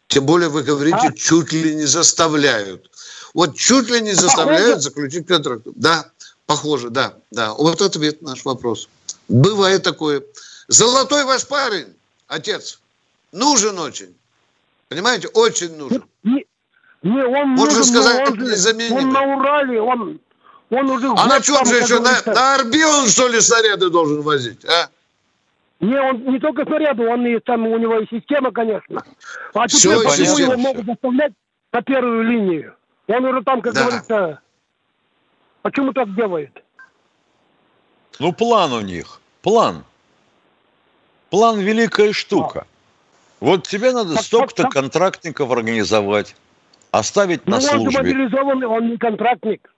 Тем 0.08 0.26
более 0.26 0.49
вы 0.49 0.64
говорите, 0.64 1.08
а? 1.10 1.12
чуть 1.12 1.51
ли 1.51 1.76
не 1.76 1.86
заставляют. 1.86 2.89
Вот 3.34 3.56
чуть 3.56 3.89
ли 3.89 4.01
не 4.01 4.14
заставляют 4.14 4.82
заключить 4.82 5.28
контракт. 5.28 5.64
Да, 5.76 6.06
похоже, 6.45 6.89
да, 6.89 7.16
да. 7.32 7.54
Вот 7.54 7.82
ответ 7.82 8.22
на 8.22 8.32
наш 8.32 8.45
вопрос. 8.45 8.89
Бывает 9.28 9.84
такое. 9.84 10.24
Золотой 10.68 11.26
ваш 11.26 11.47
парень, 11.47 11.88
отец, 12.28 12.80
нужен 13.32 13.80
очень. 13.80 14.16
Понимаете, 14.88 15.28
очень 15.30 15.76
нужен. 15.76 16.04
Не, 16.24 16.45
не 17.01 17.24
он 17.24 17.49
Можно 17.49 17.80
нужен, 17.80 17.84
сказать, 17.84 18.30
он, 18.30 18.97
он 18.97 19.10
на 19.10 19.36
Урале, 19.36 19.82
он, 19.82 20.20
он 20.70 20.89
уже... 20.89 21.08
А 21.18 21.26
на 21.26 21.41
чем 21.41 21.66
же 21.66 21.78
еще? 21.78 21.99
На, 21.99 22.22
на 22.26 22.56
Орбе 22.56 22.86
он, 22.86 23.08
что 23.10 23.28
ли, 23.28 23.41
снаряды 23.41 23.89
должен 23.89 24.22
возить, 24.22 24.64
а? 24.66 24.89
Не, 25.84 25.99
он 25.99 26.23
не 26.31 26.39
только 26.39 26.63
снаряды, 26.63 27.05
он 27.05 27.25
и 27.25 27.38
там 27.39 27.67
у 27.67 27.77
него 27.77 27.99
и 27.99 28.07
система, 28.07 28.51
конечно. 28.51 29.03
А 29.53 29.67
теперь 29.67 29.97
Все, 29.97 30.03
почему 30.03 30.38
его 30.38 30.57
могут 30.57 30.86
заставлять 30.86 31.34
на 31.73 31.81
первую 31.81 32.23
линию? 32.23 32.75
Он 33.07 33.25
уже 33.25 33.43
там, 33.43 33.61
как 33.61 33.73
да. 33.73 33.84
говорится, 33.84 34.39
почему 35.61 35.91
так 35.91 36.15
делает? 36.15 36.63
Ну, 38.19 38.31
план 38.31 38.71
у 38.71 38.79
них. 38.79 39.19
План. 39.41 39.84
План 41.29 41.59
великая 41.59 42.13
штука. 42.13 42.61
А. 42.61 42.65
Вот 43.41 43.67
тебе 43.67 43.91
надо 43.91 44.15
столько-то 44.21 44.69
контрактников 44.69 45.51
организовать, 45.51 46.34
оставить 46.91 47.45
ну, 47.45 47.55
на 47.55 47.61
службе. 47.61 47.99
он 47.99 48.05
мобилизованный, 48.05 48.67
он 48.67 48.89
не 48.89 48.97
контрактник. 48.97 49.69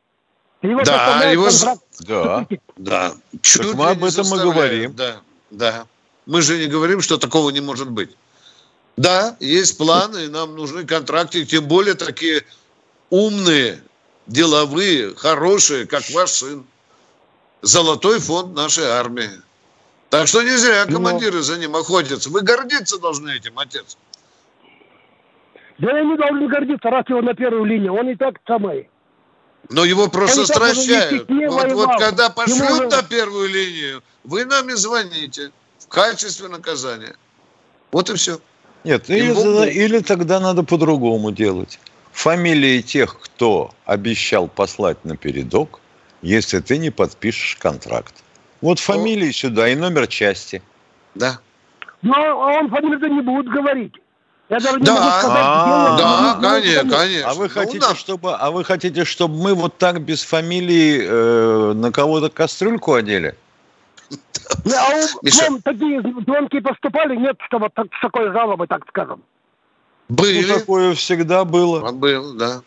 Его 0.61 0.83
да, 0.83 1.23
его... 1.31 1.45
Контракт. 1.45 1.81
Да, 2.01 2.47
да. 2.77 3.11
Чуть 3.41 3.71
так 3.71 3.75
мы 3.75 3.89
об 3.89 4.03
этом 4.03 4.27
и 4.27 4.37
говорим. 4.37 4.93
Да, 4.93 5.15
да. 5.49 5.87
Мы 6.25 6.41
же 6.41 6.57
не 6.57 6.67
говорим, 6.67 7.01
что 7.01 7.17
такого 7.17 7.49
не 7.51 7.61
может 7.61 7.89
быть. 7.89 8.15
Да, 8.97 9.35
есть 9.39 9.77
планы, 9.77 10.29
нам 10.29 10.55
нужны 10.55 10.85
контракты, 10.85 11.45
тем 11.45 11.65
более 11.67 11.95
такие 11.95 12.43
умные, 13.09 13.81
деловые, 14.27 15.13
хорошие, 15.15 15.85
как 15.85 16.09
ваш 16.11 16.29
сын. 16.29 16.65
Золотой 17.61 18.19
фонд 18.19 18.55
нашей 18.55 18.85
армии. 18.85 19.29
Так 20.09 20.27
что 20.27 20.43
не 20.43 20.55
зря 20.55 20.85
ну, 20.87 20.95
командиры 20.95 21.41
за 21.41 21.57
ним 21.57 21.75
охотятся. 21.75 22.29
Вы 22.29 22.41
гордиться 22.41 22.99
должны 22.99 23.35
этим, 23.35 23.57
отец. 23.59 23.97
Да 25.77 25.97
я 25.97 26.03
не 26.03 26.15
должен 26.15 26.47
гордиться, 26.47 26.89
раз 26.89 27.05
его 27.09 27.21
на 27.21 27.33
первую 27.33 27.65
линию. 27.65 27.93
Он 27.93 28.09
и 28.09 28.15
так 28.15 28.35
самый. 28.47 28.89
Но 29.69 29.83
его 29.83 30.07
просто 30.07 30.45
стращают. 30.45 31.27
Вот, 31.27 31.71
вот 31.73 31.89
когда 31.99 32.29
пошлют 32.29 32.81
Ему... 32.81 32.89
на 32.89 33.01
первую 33.03 33.49
линию, 33.49 34.03
вы 34.23 34.45
нам 34.45 34.69
и 34.69 34.73
звоните 34.73 35.51
в 35.85 35.87
качестве 35.89 36.47
наказания. 36.47 37.15
Вот 37.91 38.09
и 38.09 38.15
все. 38.15 38.39
Нет, 38.83 39.09
или, 39.09 39.33
тогда, 39.33 39.69
или 39.69 39.99
тогда 39.99 40.39
надо 40.39 40.63
по-другому 40.63 41.31
делать. 41.31 41.79
Фамилии 42.11 42.81
тех, 42.81 43.19
кто 43.19 43.71
обещал 43.85 44.47
послать 44.47 45.03
на 45.05 45.17
передок, 45.17 45.79
если 46.21 46.59
ты 46.59 46.77
не 46.77 46.89
подпишешь 46.89 47.57
контракт. 47.57 48.13
Вот 48.61 48.79
фамилии 48.79 49.29
О. 49.29 49.33
сюда 49.33 49.67
и 49.69 49.75
номер 49.75 50.07
части. 50.07 50.61
Да. 51.13 51.39
Но 52.01 52.15
он 52.15 52.69
фамилию 52.69 53.13
не 53.13 53.21
будет 53.21 53.47
говорить. 53.47 53.93
Я 54.49 54.59
даже 54.59 54.79
не 54.79 54.85
да, 54.85 54.93
могу 54.93 55.09
сказать, 55.19 55.43
а, 55.43 55.97
да, 55.97 56.35
да, 56.39 56.49
конечно, 56.49 56.89
конечно. 56.89 57.29
А 57.31 57.33
вы 57.33 57.43
ну 57.45 57.49
хотите, 57.49 57.87
ну, 57.89 57.95
чтобы, 57.95 58.35
а 58.35 58.51
вы 58.51 58.63
хотите, 58.63 59.03
чтобы 59.03 59.35
мы 59.35 59.55
вот 59.55 59.79
так 59.79 60.01
без 60.01 60.21
фамилии 60.21 61.01
э, 61.03 61.73
на 61.73 61.91
кого-то 61.91 62.29
кастрюльку 62.29 62.93
одели? 62.93 63.35
Ну, 64.63 64.73
а 64.75 65.47
вам 65.49 65.61
такие 65.61 66.01
звонки 66.01 66.59
поступали? 66.59 67.15
Нет, 67.15 67.37
чтобы 67.47 67.69
так, 67.73 67.87
с 67.97 68.01
такой 68.01 68.31
жалобой, 68.31 68.67
так 68.67 68.83
скажем. 68.89 69.21
Были. 70.09 70.45
Ну, 70.45 70.59
такое 70.59 70.93
всегда 70.93 71.45
было. 71.45 71.87
А 71.87 71.91
было, 71.91 72.33
да. 72.35 72.61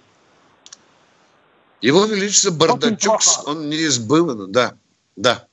Его 1.80 2.04
Величество 2.06 2.50
Бардачук, 2.50 3.20
он 3.46 3.68
не 3.68 3.76
из 3.76 3.98
да, 3.98 4.74
да. 5.16 5.46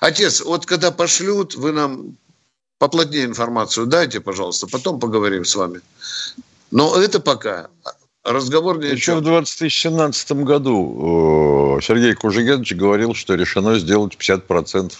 Отец, 0.00 0.40
вот 0.40 0.64
когда 0.64 0.90
пошлют, 0.90 1.54
вы 1.54 1.72
нам 1.72 2.16
поплотнее 2.78 3.24
информацию 3.24 3.86
дайте, 3.86 4.20
пожалуйста, 4.20 4.66
потом 4.66 5.00
поговорим 5.00 5.44
с 5.44 5.54
вами. 5.54 5.80
Но 6.70 6.96
это 6.96 7.20
пока 7.20 7.68
разговор 8.24 8.78
не 8.78 8.88
Еще 8.88 9.14
в 9.16 9.22
2017 9.22 10.32
году 10.32 11.78
Сергей 11.82 12.14
Кужегенович 12.14 12.74
говорил, 12.74 13.14
что 13.14 13.34
решено 13.34 13.78
сделать 13.78 14.16
50% 14.18 14.92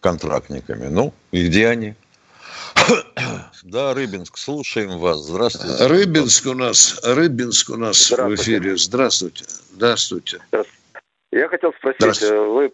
контрактниками. 0.00 0.86
Ну, 0.86 1.12
и 1.32 1.46
где 1.46 1.68
они? 1.68 1.94
Да, 3.62 3.94
Рыбинск, 3.94 4.38
слушаем 4.38 4.98
вас. 4.98 5.18
Здравствуйте. 5.18 5.86
Рыбинск 5.86 6.46
у 6.46 6.54
нас, 6.54 7.00
Рыбинск 7.02 7.70
у 7.70 7.76
нас 7.76 8.12
в 8.12 8.34
эфире. 8.36 8.76
Здравствуйте. 8.76 9.44
Здравствуйте. 9.72 10.38
Я 11.32 11.48
хотел 11.48 11.72
спросить, 11.72 12.22
э, 12.22 12.38
вы 12.38 12.72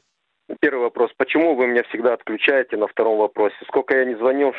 первый 0.60 0.82
вопрос, 0.82 1.10
почему 1.16 1.54
вы 1.54 1.66
меня 1.66 1.82
всегда 1.84 2.12
отключаете 2.12 2.76
на 2.76 2.86
втором 2.86 3.18
вопросе? 3.18 3.56
Сколько 3.66 3.96
я 3.96 4.04
не 4.04 4.14
звонил, 4.16 4.52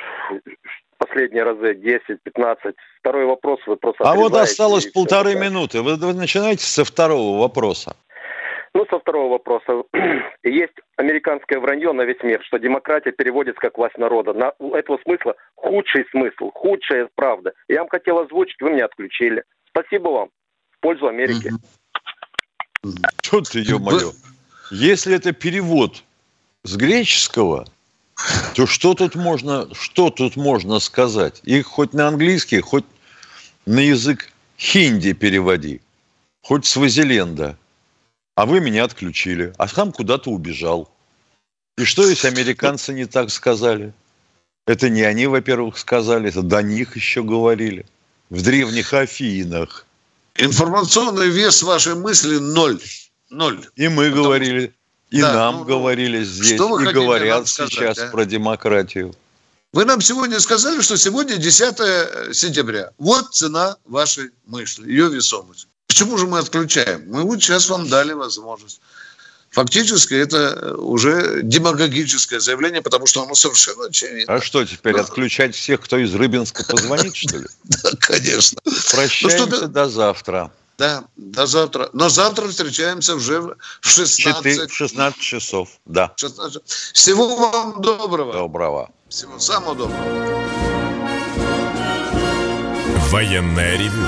последние 0.98 1.44
разы 1.44 1.76
10, 1.76 2.22
15. 2.24 2.76
Второй 3.00 3.26
вопрос 3.26 3.60
вы 3.68 3.76
просто 3.76 4.04
А 4.04 4.16
вот 4.16 4.34
осталось 4.34 4.88
полторы 4.88 5.36
минуты. 5.36 5.82
Вы, 5.82 5.96
вы 5.96 6.14
начинаете 6.14 6.66
со 6.66 6.84
второго 6.84 7.40
вопроса. 7.40 7.96
Ну, 8.76 8.88
со 8.90 9.00
второго 9.00 9.34
вопроса. 9.34 9.84
Есть 10.44 10.74
американское 10.98 11.60
вранье 11.60 11.92
на 11.94 12.02
весь 12.04 12.22
мир, 12.24 12.44
что 12.44 12.58
демократия 12.58 13.12
переводится 13.12 13.62
как 13.62 13.78
власть 13.78 13.98
народа. 13.98 14.34
На 14.34 14.54
этого 14.76 15.00
смысла 15.04 15.36
худший 15.56 16.06
смысл, 16.10 16.52
худшая 16.52 17.08
правда. 17.16 17.54
Я 17.68 17.80
вам 17.80 17.90
хотел 17.90 18.20
озвучить, 18.20 18.60
вы 18.62 18.72
меня 18.72 18.86
отключили. 18.86 19.44
Спасибо 19.70 20.10
вам. 20.10 20.30
В 20.72 20.80
пользу 20.80 21.08
Америки. 21.08 21.52
Что 23.22 23.42
ты, 23.42 23.60
ё-моё. 23.60 24.12
Если 24.72 25.16
это 25.16 25.34
перевод 25.34 26.04
с 26.64 26.76
греческого, 26.76 27.68
то 28.56 28.66
что 28.66 28.96
тут 28.96 29.16
можно, 29.16 29.68
что 29.74 30.10
тут 30.10 30.36
можно 30.36 30.80
сказать? 30.80 31.42
Их 31.44 31.68
хоть 31.68 31.94
на 31.94 32.08
английский, 32.08 32.60
хоть 32.60 32.86
на 33.66 33.80
язык 33.80 34.32
хинди 34.58 35.14
переводи, 35.14 35.82
хоть 36.42 36.66
с 36.66 36.76
Вазиленда. 36.76 37.58
А 38.36 38.46
вы 38.46 38.60
меня 38.60 38.84
отключили, 38.86 39.54
а 39.58 39.68
сам 39.68 39.92
куда-то 39.92 40.32
убежал. 40.32 40.92
И 41.78 41.86
что 41.86 42.08
если 42.08 42.28
американцы 42.28 42.94
не 42.94 43.06
так 43.06 43.30
сказали? 43.30 43.94
Это 44.66 44.90
не 44.90 45.04
они, 45.04 45.28
во-первых, 45.28 45.78
сказали, 45.78 46.30
это 46.30 46.42
до 46.42 46.62
них 46.64 46.96
еще 46.96 47.24
говорили. 47.24 47.86
В 48.30 48.42
древних 48.42 48.94
Афинах. 48.94 49.86
Информационный 50.36 51.30
вес 51.30 51.62
вашей 51.62 51.96
мысли 51.96 52.38
ноль. 52.38 52.82
Ноль. 53.30 53.68
И 53.76 53.88
мы 53.88 54.10
Потому 54.10 54.24
говорили. 54.24 54.74
И 55.12 55.22
да, 55.22 55.34
нам 55.34 55.58
ну, 55.58 55.66
говорили 55.66 56.24
здесь, 56.24 56.56
что 56.56 56.80
и 56.80 56.92
говорят 56.92 57.48
сказать, 57.48 57.72
сейчас 57.72 58.00
а? 58.00 58.08
про 58.08 58.26
демократию. 58.26 59.14
Вы 59.72 59.86
нам 59.86 60.02
сегодня 60.02 60.40
сказали, 60.40 60.82
что 60.82 60.98
сегодня 60.98 61.38
10 61.38 62.36
сентября. 62.36 62.92
Вот 62.98 63.34
цена 63.34 63.78
вашей 63.86 64.32
мысли, 64.46 64.90
ее 64.90 65.10
весомость. 65.10 65.68
Почему 65.88 66.18
же 66.18 66.28
мы 66.28 66.40
отключаем? 66.40 67.04
Мы 67.08 67.24
вот 67.24 67.42
сейчас 67.42 67.70
вам 67.70 67.88
дали 67.88 68.14
возможность. 68.14 68.82
Фактически 69.54 70.16
это 70.16 70.76
уже 70.78 71.42
демагогическое 71.44 72.40
заявление, 72.40 72.82
потому 72.82 73.06
что 73.06 73.22
оно 73.22 73.36
совершенно 73.36 73.86
очевидно. 73.86 74.34
А 74.34 74.42
что 74.42 74.66
теперь, 74.66 74.98
отключать 74.98 75.56
всех, 75.56 75.82
кто 75.82 75.98
из 75.98 76.14
Рыбинска 76.16 76.64
позвонит, 76.68 77.16
что 77.16 77.38
ли? 77.38 77.46
Да, 77.64 77.92
конечно. 78.00 78.60
Прощаемся 78.92 79.62
ну, 79.62 79.68
до 79.68 79.90
завтра. 79.90 80.52
Да, 80.80 81.04
до 81.18 81.46
завтра. 81.46 81.90
Но 81.94 82.10
завтра 82.10 82.48
встречаемся 82.48 83.14
уже 83.14 83.42
в 83.42 83.56
16, 83.82 84.20
4, 84.20 84.68
в 84.68 84.74
16 84.74 85.20
часов. 85.20 85.70
Да. 85.86 86.12
16. 86.16 86.64
Всего 86.94 87.36
вам 87.36 87.80
доброго. 87.80 88.34
Доброго. 88.34 88.90
Всего 89.08 89.38
самого 89.38 89.76
доброго. 89.76 90.04
Военная 93.12 93.78
ревю. 93.78 94.08